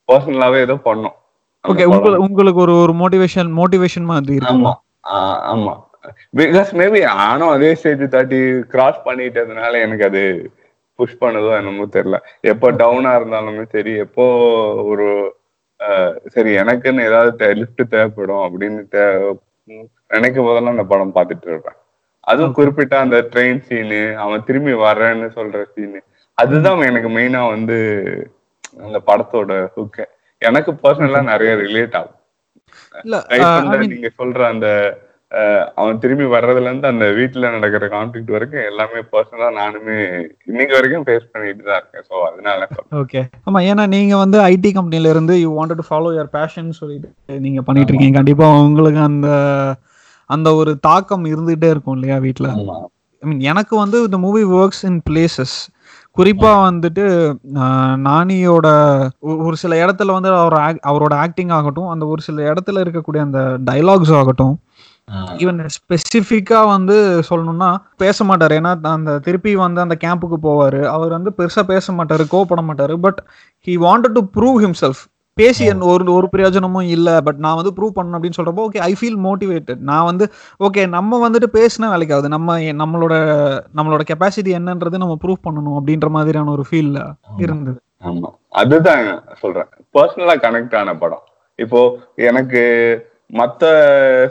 பர்சனலாவே 0.09 0.59
ஏதோ 0.67 0.75
பண்ணோம். 0.87 1.15
ஓகே. 1.65 1.85
உங்களுக்கு 1.89 2.25
உங்களுக்கு 2.27 2.61
ஒரு 2.65 2.75
ஒரு 2.83 2.93
மோட்டிவேஷன் 3.01 3.51
மோட்டிவேஷன் 3.59 4.09
மாதிரி 4.11 4.37
இருக்கும். 4.39 4.65
ஆமா. 5.53 5.73
பிகாஸ் 6.37 6.71
மேபி 6.79 6.99
நானும் 7.03 7.49
அதே 7.49 7.75
ஸ்டேஜ் 7.75 8.03
தாட்டி 8.09 8.39
கிராஸ் 8.73 8.99
பண்ணிட்டதுனால 9.05 9.73
எனக்கு 9.85 10.05
அது 10.05 10.23
புஷ் 10.99 11.21
பண்ணதோ 11.21 11.51
என்னமோ 11.57 11.85
தெரியல. 11.95 12.17
எப்போ 12.51 12.71
டவுனா 12.71 13.11
இருந்தாலுமே 13.19 13.63
சரி 13.75 13.93
எப்போ 14.05 14.25
ஒரு 14.91 15.07
சரி 16.25 16.51
எனக்குன்னு 16.57 17.07
ஏதாவது 17.09 17.53
லிஃப்ட் 17.61 17.89
தேவைப்படும் 17.89 18.43
அப்படின்னு 18.47 18.81
நினைக்கும் 20.07 20.45
போதெல்லாம் 20.45 20.75
அந்த 20.75 20.85
படம் 20.91 21.15
பார்த்துட்டு 21.15 21.47
இருப்பேன். 21.51 21.77
அதுவும். 22.19 22.53
குறிப்பிட்ட 22.53 22.99
அந்த 22.99 23.17
ட்ரெயின் 23.33 23.61
சீனு 23.67 24.01
அவன் 24.17 24.43
திரும்பி 24.43 24.73
வர்றேன்னு 24.85 25.27
சொல்ற 25.37 25.63
சீனு 25.75 25.99
அதுதான் 26.37 26.81
எனக்கு 26.81 27.09
மெயினா 27.09 27.41
வந்து 27.49 27.77
அந்த 28.85 28.99
படத்தோட 29.07 29.53
ஹுக்கு 29.75 30.03
எனக்கு 30.41 30.71
பர்சனலா 30.83 31.21
நிறைய 31.23 31.51
ரிலேட் 31.55 31.95
ஆகும். 31.99 32.19
நீங்க 33.85 34.11
சொல்ற 34.19 34.41
அந்த 34.49 34.67
அவன் 35.77 35.99
திரும்பி 36.01 36.25
வர்றதுல 36.33 36.69
இருந்து 36.69 36.89
அந்த 36.89 37.05
வீட்டுல 37.17 37.51
நடக்கிற 37.53 37.85
கான்ஃபிளிக் 37.93 38.33
வரைக்கும் 38.35 38.67
எல்லாமே 38.67 38.99
பர்சனலா 39.13 39.47
நானுமே 39.55 39.95
இன்னைக்கு 40.49 40.75
வரைக்கும் 40.77 41.05
ஃபேஸ் 41.07 41.31
பண்ணிட்டு 41.31 41.63
தான் 41.63 41.79
இருக்கேன். 41.79 42.05
சோ 42.09 42.15
அதனால. 42.27 42.67
ஓகே 42.99 43.21
ஆமா 43.47 43.61
ஏன்னா 43.69 43.85
நீங்க 43.95 44.15
வந்து 44.17 44.37
ஐடி 44.49 44.71
கம்பெனில 44.77 45.13
இருந்து 45.13 45.35
you 45.41 45.49
wanted 45.57 45.81
to 45.81 45.87
follow 45.89 46.11
your 46.15 46.31
passion 46.37 46.69
சொல்லிட்டு 46.81 47.09
நீங்க 47.39 47.61
பண்ணிட்டு 47.61 47.91
இருக்கீங்க. 47.91 48.17
கண்டிப்பா 48.19 48.47
உங்களுக்கு 48.59 49.01
அந்த 49.09 49.29
அந்த 50.29 50.49
ஒரு 50.55 50.73
தாக்கம் 50.87 51.25
இருந்துகிட்டே 51.25 51.69
இருக்கும் 51.73 51.95
இல்லையா 51.97 52.17
வீட்ல? 52.19 52.49
ஐ 53.23 53.27
மீன் 53.27 53.43
எனக்கு 53.51 53.73
வந்து 53.77 53.97
இந்த 54.05 54.19
மூவி 54.23 54.43
ஒர்க்ஸ் 54.57 54.83
இன் 54.89 55.01
பிளேசஸ் 55.09 55.57
குறிப்பா 56.17 56.49
வந்துட்டு 56.65 57.03
நானியோட 58.07 58.67
ஒரு 59.45 59.55
சில 59.61 59.73
இடத்துல 59.85 60.15
வந்து 60.15 60.29
அவர் 60.41 60.55
அவரோட 60.91 61.13
ஆக்டிங் 61.23 61.53
ஆகட்டும் 61.57 61.87
அந்த 61.93 62.05
ஒரு 62.05 62.21
சில 62.21 62.43
இடத்துல 62.51 62.83
இருக்கக்கூடிய 62.83 63.21
அந்த 63.27 63.39
டைலாக்ஸ் 63.71 64.13
ஆகட்டும் 64.19 64.53
ஈவன் 65.41 65.61
ஸ்பெசிஃபிக்கா 65.77 66.59
வந்து 66.73 66.97
சொல்லணும்னா 67.29 67.69
பேச 67.97 68.25
மாட்டாரு. 68.25 68.53
ஏன்னா 68.59 68.73
அந்த 68.91 69.17
திருப்பி 69.25 69.51
வந்து 69.63 69.81
அந்த 69.81 69.95
கேம்புக்கு 70.03 70.37
போவாரு. 70.45 70.81
அவர் 70.95 71.15
வந்து 71.17 71.31
பெருசா 71.37 71.63
பேச 71.71 71.93
மாட்டாரு 71.93 72.25
கோவப்பட 72.33 72.61
மாட்டாரு. 72.69 72.95
But 73.05 73.19
he 73.67 73.73
wanted 73.85 74.15
to 74.17 74.23
prove 74.37 74.59
himself 74.65 75.01
பேசி 75.37 75.63
என் 75.65 75.83
ஒரு 75.91 76.03
ஒரு 76.13 76.27
பிரயோஜனமும் 76.29 76.89
இல்ல 76.95 77.09
பட் 77.21 77.39
நான் 77.39 77.57
வந்து 77.59 77.71
ப்ரூவ் 77.77 77.95
பண்ணணும் 77.95 78.17
அப்படின்னு 78.17 78.39
சொல்றப்போ 78.39 78.63
ஓகே 78.65 78.81
ஐ 78.83 78.91
ஃபீல் 78.91 79.17
மோட்டிவேட்டட் 79.23 79.79
நான் 79.89 80.07
வந்து 80.09 80.25
ஓகே 80.59 80.81
நம்ம 80.89 81.19
வந்துட்டு 81.23 81.47
பேசினா 81.55 81.87
வேலைக்கு 81.89 82.15
ஆகுது. 82.15 82.29
நம்ம 82.29 82.49
நம்மளோட 82.81 83.15
நம்மளோட 83.77 84.03
கெப்பாசிட்டி 84.09 84.51
என்னன்றது 84.59 85.01
நம்ம 85.03 85.15
ப்ரூவ் 85.23 85.45
பண்ணணும் 85.47 85.77
அப்படின்ற 85.79 86.09
மாதிரியான 86.09 86.51
ஒரு 86.51 86.65
ஃபீல் 86.69 86.91
இருந்தது. 87.37 87.77
ஆமா. 88.03 88.29
அதுதான் 88.53 89.03
சொல்றேன். 89.41 89.69
பர்சனலா 89.95 90.35
கனெக்ட் 90.45 90.77
ஆன 90.79 90.95
படம். 90.95 91.23
இப்போ 91.59 91.79
எனக்கு 92.29 92.61
மத்த 93.33 93.63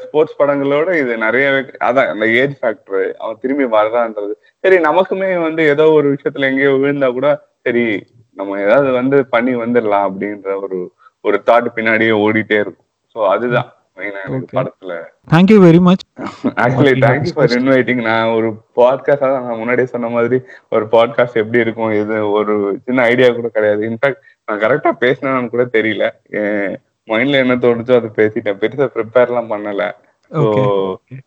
ஸ்போர்ட்ஸ் 0.03 0.39
படங்களோட 0.41 0.89
இது 0.99 1.13
நிறையவே 1.19 1.61
அதான் 1.87 2.11
அந்த 2.13 2.25
ஏஜ் 2.41 2.57
ஃபேக்டர் 2.59 3.05
அவன் 3.21 3.41
திரும்பி 3.43 3.67
வர்றான்றது 3.75 4.33
சரி 4.65 4.77
நமக்குமே 4.85 5.31
வந்து 5.47 5.63
ஏதோ 5.73 5.85
ஒரு 5.99 6.09
விஷயத்துல 6.15 6.49
எங்கேயோ 6.51 6.75
விழுந்தா 6.77 7.09
கூட 7.13 7.29
சரி 7.67 7.85
நம்ம 8.37 8.59
ஏதாவது 8.61 8.91
வந்து 8.91 9.27
பண்ணி 9.27 9.53
வந்துடலாம் 9.57 10.07
அப்படின்ற 10.09 10.51
ஒரு 10.63 10.79
ஒரு 11.25 11.43
தாட் 11.47 11.75
பின்னாடியே 11.77 12.15
ஓடிட்டே 12.25 12.59
இருக்கும். 12.61 12.89
சோ 13.15 13.29
அதுதான். 13.29 13.71
படத்துல. 14.53 14.93
Thank you 15.33 15.57
very 15.65 15.81
much 15.81 16.05
actually 16.63 16.93
thank you 17.05 17.33
for. 17.35 17.53
Inviting 17.59 18.01
நான் 18.03 18.33
ஒரு 18.37 18.49
பாட்காஸ்ட் 18.77 19.25
நான் 19.35 19.59
முன்னாடியே 19.59 19.87
சொன்ன 19.87 20.09
மாதிரி 20.09 20.37
ஒரு 20.69 20.85
பாட்காஸ்ட் 20.91 21.41
எப்படி 21.43 21.59
இருக்கும் 21.59 21.93
இது 21.93 22.31
ஒரு 22.31 22.55
சின்ன 22.85 23.03
ஐடியா 23.03 23.29
கூட 23.31 23.49
கிடையாது. 23.49 23.83
இன்ஃபேக்ட் 23.91 24.23
நான் 24.49 24.59
கரெக்டா 24.59 24.93
பேசினேன்னு 25.01 25.49
கூட 25.49 25.65
தெரியல. 25.77 26.07
மைண்ட்ல 27.09 27.43
என்ன 27.45 27.55
தோணுச்சோ 27.57 27.95
அதை 27.97 28.11
பேசிட்டேன். 28.17 28.59
பெருசா 28.63 28.89
ப்ரிப்பேர் 28.97 29.31
எல்லாம் 29.33 29.53
பண்ணல. 29.53 29.85
ஸோ 30.31 30.43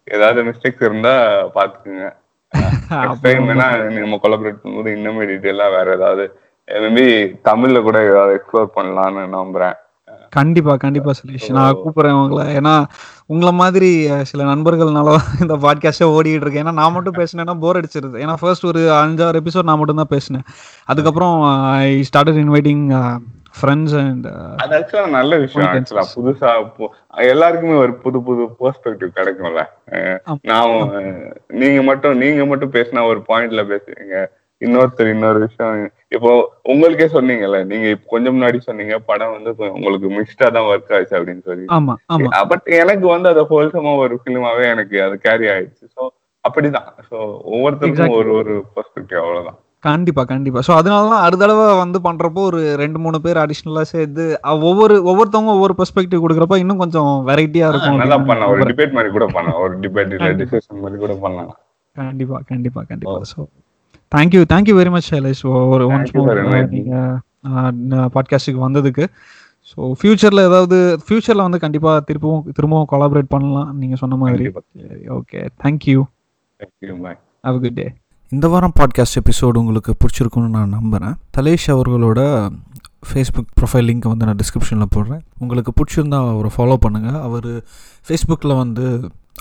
ஏதாவது 0.03 0.41
மிஸ்டேக்ஸ் 0.43 0.87
இருந்தா 0.89 1.15
பாத்துக்குங்க. 1.55 2.05
நம்ம 4.01 4.17
கொலாபரேட் 4.23 4.59
பண்ணும்போது 4.61 4.89
இன்னுமே 4.95 5.23
டீட்டெயிலா 5.29 5.65
வேற 5.71 5.87
ஏதாவது 5.93 6.25
மேபி 6.67 7.07
தமிழ்ல 7.49 7.81
கூட 7.81 7.97
எக்ஸ்ப்ளோர் 8.35 8.75
பண்ணலாம்னு 8.75 9.23
நம்புறேன். 9.39 9.75
கண்டிப்பா 10.29 10.75
கண்டிப்பா 10.75 11.11
சதீஷ் 11.11 11.49
நான் 11.49 11.77
கூப்பிடுறேன் 11.81 12.17
உங்களை. 12.21 12.55
ஏன்னா 12.57 12.85
உங்களை 13.25 13.51
மாதிரி 13.51 14.09
சில 14.23 14.43
நண்பர்கள்னால 14.43 15.15
இந்த 15.41 15.55
பாட்காஸ்டே 15.55 16.07
ஓடிட்டு 16.15 16.43
இருக்கேன். 16.43 16.65
ஏன்னா 16.65 16.73
நான் 16.73 16.93
மட்டும் 16.93 17.13
பேசினேன்னா 17.13 17.59
போர் 17.59 17.79
அடிச்சிருது. 17.81 18.17
ஏன்னா 18.23 18.35
ஃபர்ஸ்ட் 18.41 18.65
ஒரு 18.65 18.79
அஞ்சாறு 18.79 19.41
எபிசோட் 19.41 19.69
நான் 19.69 19.77
மட்டும் 19.77 19.95
தான் 19.95 20.13
பேசினேன். 20.15 20.45
அதுக்கப்புறம் 20.85 21.35
I 21.71 22.05
started 22.09 22.41
inviting 22.43 22.85
friends 23.59 23.95
and 23.99 24.25
அது 24.63 24.73
ஆக்சுவலா 24.79 25.09
நல்ல 25.09 25.37
விஷயம். 25.37 25.69
ஆக்சுவலா 25.73 26.05
புதுசா 26.15 26.49
எல்லாருக்குமே 27.33 27.73
ஒரு 27.73 27.93
புது 27.95 28.21
புது 28.21 28.43
பெர்ஸ்பெக்டிவ் 28.61 29.11
கிடைக்கும்ல. 29.19 29.63
நான் 30.41 30.73
நீங்க 31.47 31.81
மட்டும் 31.81 32.17
நீங்க 32.17 32.45
மட்டும் 32.45 32.71
பேசினா 32.71 33.07
ஒரு 33.07 33.21
பாயிண்ட்ல 33.29 33.63
பேசுவீங்க 33.73 34.25
இன்னொருத்தர் 34.65 35.11
இன்னொரு 35.13 35.39
விஷயம். 35.45 35.73
இப்போ 36.15 36.31
உங்களுக்கே 36.71 37.07
சொன்னீங்கல்ல 37.15 37.59
நீங்க 37.71 37.87
கொஞ்சம் 38.13 38.35
முன்னாடி 38.35 38.59
சொன்னீங்க 38.67 38.95
படம் 39.09 39.33
வந்து 39.35 39.51
உங்களுக்கு 39.77 40.09
மிக்ஸ்டா 40.17 40.47
தான் 40.57 40.69
ஒர்க் 40.71 40.93
ஆச்சு 40.97 41.17
அப்படின்னு 41.19 41.43
சொல்லி. 41.49 41.65
பட் 42.51 42.65
எனக்கு 42.81 43.07
வந்து 43.15 43.29
அது 43.33 43.43
ஹோல்சமா 43.51 43.93
ஒரு 44.05 44.15
ஃபிலிமாவே 44.21 44.65
எனக்கு 44.73 44.97
அது 45.07 45.17
கேரி 45.27 45.47
ஆயிடுச்சு. 45.53 45.85
ஸோ 45.95 46.03
அப்படிதான். 46.43 46.89
ஸோ 47.09 47.17
ஒவ்வொருத்தருக்கும். 47.53 48.17
ஒரு 48.19 48.31
ஒரு 48.39 48.55
பெர்ஸ்பெக்டிவ் 48.75 49.21
அவ்வளவுதான். 49.23 49.59
கண்டிப்பா 49.83 50.23
கண்டிப்பா. 50.31 50.59
ஸோ 50.67 50.71
அதனால 50.77 51.09
தான் 51.13 51.23
அடுத்த 51.25 51.41
தடவை 51.41 51.65
வந்து 51.81 51.97
பண்றப்போ 52.05 52.43
ஒரு 52.49 52.61
ரெண்டு 52.83 52.99
மூணு 53.03 53.17
பேர் 53.25 53.41
அடிஷ்னலா 53.41 53.83
சேர்த்து 53.91 54.23
ஒவ்வொரு 54.69 54.95
ஒவ்வொருத்தவங்க 55.09 55.51
ஒவ்வொரு 55.57 55.73
பெர்ஸ்பெக்டிவ் 55.79 56.23
கொடுக்குறப்ப 56.23 56.57
இன்னும் 56.63 56.81
கொஞ்சம் 56.83 57.11
வெரைட்டியா 57.29 57.67
இருக்கும் 57.71 58.01
நல்லா 58.03 58.17
பண்ணலாம். 58.29 58.53
ஒரு. 58.53 58.69
டிபேட் 58.71 58.95
மாதிரி 58.97 59.11
கூட 59.17 59.27
பண்ணலாம். 59.35 59.61
ஒரு 59.65 59.75
டிபேட். 59.85 60.15
டிஸ்கஷன் 60.41 60.81
மாதிரி 60.85 60.99
கூட 61.03 61.15
பண்ணலாம். 61.25 61.53
கண்டிப்பா 61.95 62.39
கண்டிப்பா 62.51 62.81
கண்டிப்பா. 62.91 63.19
So 63.33 63.39
thank you 64.15 64.41
thank you 64.53 64.75
very 64.79 64.91
much 64.95 65.09
Shailesh 65.13 65.43
ஒரு 65.71 65.85
ஒன்ஸ் 65.91 66.11
me. 66.15 66.21
நீங்கள் 66.75 68.09
பாட்காஸ்ட்டுக்கு 68.15 68.61
வந்ததுக்கு. 68.67 69.05
ஸோ 69.69 69.91
ஃபியூச்சரில் 69.99 70.45
ஏதாவது 70.49 70.77
ஃபியூச்சரில் 71.05 71.45
வந்து 71.45 71.59
கண்டிப்பாக 71.59 71.99
திரும்பவும் 71.99 72.43
திரும்பவும் 72.53 72.89
கொலாபரேட் 72.91 73.29
பண்ணலாம் 73.35 73.77
நீங்கள் 73.77 74.01
சொன்ன 74.01 74.15
மாதிரி. 74.15 74.47
Okay 75.17 75.41
thank you 75.63 76.01
thank you 76.59 76.95
bye 77.01 77.19
have 77.43 77.59
good 77.61 77.73
day 77.73 77.87
இந்த 78.31 78.47
வாரம் 78.47 78.75
பாட்காஸ்ட் 78.79 79.19
எபிசோடு 79.21 79.57
உங்களுக்கு 79.63 79.93
பிடிச்சிருக்குன்னு 80.03 80.55
நான் 80.57 80.75
நம்புகிறேன் 80.77 81.15
தலேஷ் 81.37 81.67
அவர்களோட 81.67 82.21
ஃபேஸ்புக் 83.09 83.51
ப்ரொஃபைல் 83.59 83.87
லிங்க் 83.89 84.07
வந்து 84.11 84.25
நான் 84.25 84.39
டிஸ்கிரிப்ஷனில் 84.41 84.93
போடுறேன். 84.95 85.21
உங்களுக்கு 85.39 85.71
பிடிச்சிருந்தா 85.79 86.19
அவரை 86.31 86.51
ஃபாலோ 86.55 86.77
பண்ணுங்கள் 86.85 87.19
அவர் 87.21 87.49
ஃபேஸ்புக்கில் 88.07 88.55
வந்து 88.57 88.85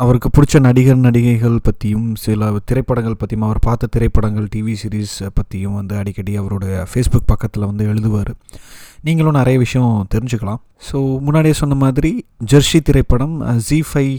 அவருக்கு 0.03 0.29
பிடிச்ச 0.37 0.61
நடிகர் 0.67 1.05
நடிகைகள் 1.05 1.59
பற்றியும் 1.67 2.07
சில 2.23 2.47
திரைப்படங்கள் 2.69 3.19
பற்றியும் 3.19 3.45
அவர் 3.49 3.61
பார்த்த 3.67 3.89
திரைப்படங்கள் 3.95 4.47
டிவி 4.55 4.75
சீரீஸ் 4.81 5.13
பற்றியும் 5.37 5.77
வந்து 5.81 5.95
அடிக்கடி 6.01 6.33
அவருடைய 6.41 6.75
ஃபேஸ்புக் 6.91 7.31
பக்கத்தில் 7.33 7.67
வந்து 7.71 7.85
எழுதுவார். 7.93 8.33
நீங்களும் 9.07 9.39
நிறைய 9.39 9.57
விஷயம் 9.63 9.95
தெரிஞ்சுக்கலாம். 10.15 10.61
ஸோ 10.89 10.97
முன்னாடியே 11.27 11.55
சொன்ன 11.61 11.75
மாதிரி 11.85 12.11
ஜெர்ஷி 12.53 12.79
திரைப்படம் 12.89 13.35
ஜி 13.67 13.79
ஃபைவ் 13.89 14.13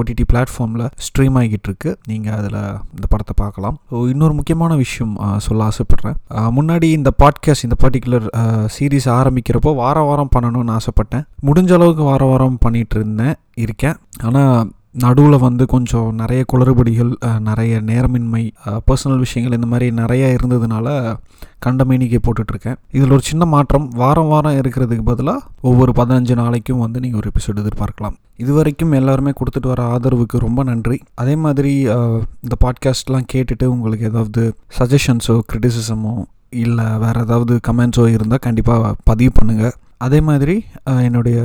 ஓடிடி 0.00 0.24
பிளாட்ஃபார்மில் 0.32 0.86
ஸ்ட்ரீம் 1.06 1.36
ஆகிட்டு 1.40 1.68
இருக்கு 1.70 1.90
நீங்கள் 2.10 2.36
அதில் 2.38 2.58
இந்த 2.96 3.06
படத்தை 3.12 3.34
பார்க்கலாம். 3.42 3.76
ஸோ 3.90 4.06
இன்னொரு 4.14 4.34
முக்கியமான 4.38 4.72
விஷயம் 4.84 5.14
சொல்ல 5.46 5.70
ஆசைப்பட்றேன். 5.70 6.18
முன்னாடி 6.58 6.88
இந்த 6.98 7.12
பாட்காஸ்ட் 7.22 7.66
இந்த 7.68 7.78
பர்டிகுலர் 7.84 8.26
சீரீஸ் 8.76 9.08
ஆரம்பிக்கிறப்போ 9.20 9.72
வார 9.84 10.02
வாரம் 10.10 10.34
பண்ணணும்னு 10.36 10.76
ஆசைப்பட்டேன். 10.80 11.26
முடிஞ்ச 11.48 11.72
அளவுக்கு 11.78 12.04
வார 12.10 12.24
வாரம் 12.32 12.60
பண்ணிகிட்டு 12.66 12.98
இருந்தேன் 13.00 13.34
இருக்கேன். 13.64 13.98
ஆனால் 14.28 14.68
நடுவில் 14.94 15.44
வந்து 15.44 15.64
கொஞ்சம் 15.72 16.08
நிறைய 16.20 16.40
குளறுபடிகள் 16.52 17.10
நிறைய 17.48 17.74
நேரமின்மை 17.90 18.42
பர்சனல் 18.88 19.22
விஷயங்கள் 19.24 19.56
இந்த 19.58 19.68
மாதிரி 19.72 19.86
நிறைய 19.98 20.24
இருந்ததுனால 20.36 20.86
கண்டமேனிக்கே 21.64 22.20
போட்டுட்ருக்கேன். 22.26 22.78
இதில் 22.96 23.14
ஒரு 23.16 23.24
சின்ன 23.28 23.44
மாற்றம் 23.54 23.86
வாரம் 24.00 24.30
வாரம் 24.32 24.58
இருக்கிறதுக்கு 24.60 25.04
பதிலாக 25.10 25.46
ஒவ்வொரு 25.70 25.92
பதினஞ்சு 26.00 26.34
நாளைக்கும் 26.42 26.82
வந்து 26.84 27.02
நீங்கள் 27.04 27.20
ஒரு 27.22 27.30
எபிசோடு 27.32 27.62
எதிர்பார்க்கலாம். 27.64 28.16
இது 28.36 28.52
வரைக்கும் 28.58 28.96
எல்லாருமே 29.00 29.32
கொடுத்துட்டு 29.40 29.72
வர 29.72 29.82
ஆதரவுக்கு 29.94 30.44
ரொம்ப 30.46 30.60
நன்றி. 30.70 30.98
அதே 31.22 31.34
மாதிரி 31.44 31.72
இந்த 32.44 32.56
பாட்காஸ்ட்லாம் 32.64 33.30
கேட்டுட்டு 33.34 33.66
உங்களுக்கு 33.74 34.10
ஏதாவது 34.12 34.44
சஜஷன்ஸோ 34.78 35.36
கிரிட்டிசிசமோ 35.52 36.14
இல்லை 36.64 36.86
வேறு 37.04 37.20
ஏதாவது 37.26 37.56
கமெண்ட்ஸோ 37.68 38.06
இருந்தால் 38.16 38.46
கண்டிப்பாக 38.46 38.94
பதிவு 39.10 39.32
பண்ணுங்கள் 39.40 39.76
அதே 40.06 40.18
மாதிரி 40.30 40.54
என்னுடைய 41.06 41.38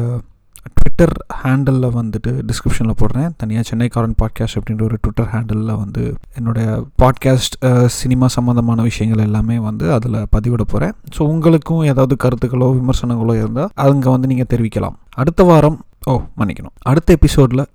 ட்விட்டர் 0.73 1.13
ஹேண்டலில் 1.43 1.87
வந்துட்டு 1.99 2.31
டிஸ்கிரிப்ஷனில் 2.49 2.97
போடுறேன். 3.01 3.29
தனியாக 3.37 3.65
சென்னைக்காரன் 3.69 4.15
பாட்காஸ்ட் 4.21 4.57
அப்படின்ற 4.59 4.81
ஒரு 4.81 4.97
ட்விட்டர் 5.01 5.29
ஹேண்டலில் 5.33 5.73
வந்து 5.83 6.03
என்னுடைய 6.35 6.67
பாட்காஸ்ட் 7.01 7.57
சினிமா 7.99 8.27
சம்மந்தமான 8.27 8.81
விஷயங்கள் 8.81 9.25
எல்லாமே 9.25 9.57
வந்து 9.59 9.93
அதில் 9.93 10.19
பதிவிட 10.35 10.65
போகிறேன் 10.67 10.95
ஸோ 11.17 11.21
உங்களுக்கும் 11.33 11.83
ஏதாவது 11.91 12.15
கருத்துக்களோ 12.23 12.69
விமர்சனங்களோ 12.79 13.35
இருந்தால் 13.41 13.73
அங்கே 13.87 14.09
வந்து 14.09 14.27
நீங்கள் 14.27 14.51
தெரிவிக்கலாம். 14.53 14.95
அடுத்த 15.15 15.43
வாரம் 15.43 15.79
ஓ 16.11 16.13
மன்னிக்கணும். 16.37 16.75
அடுத்த 16.79 17.13
எபிசோடில் 17.13 17.65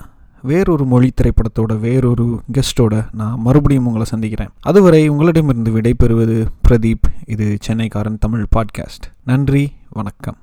வேறொரு 0.44 0.84
மொழி 0.86 1.08
திரைப்படத்தோட 1.12 1.74
வேறொரு 1.80 2.26
கெஸ்ட்டோட 2.54 2.96
நான் 3.14 3.40
மறுபடியும் 3.40 3.88
உங்களை 3.88 4.06
சந்திக்கிறேன் 4.06 4.52
அதுவரை 4.66 5.02
உங்களிடமிருந்து 5.10 5.72
விடைபெறுவது 5.72 6.38
பிரதீப் 6.68 7.08
இது 7.28 7.48
சென்னைக்காரன் 7.62 8.20
தமிழ் 8.20 8.46
பாட்காஸ்ட் 8.56 9.08
నన్రి 9.28 9.64
వణక్కం 9.98 10.36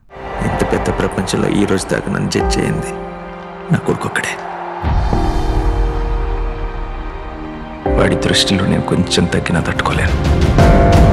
ఇంత 0.44 0.62
పెద్ద 0.72 0.88
ప్రపంచంలో 0.98 1.50
ఈ 1.52 1.64
రోజు 1.66 1.86
దాకా 1.86 2.10
నన్ను 2.12 2.30
జడ్జ్ 2.30 2.58
చేయింది 2.58 2.92
నా 3.72 3.78
కొడుకు 3.78 4.08
ఒక్కడే 4.08 4.34
వాడి 7.96 8.18
దృష్టిలో 8.18 8.66
నేను 8.66 8.86
కొంచెం 8.86 9.24
తగ్గినా 9.26 9.60
తట్టుకోలేను 9.60 11.05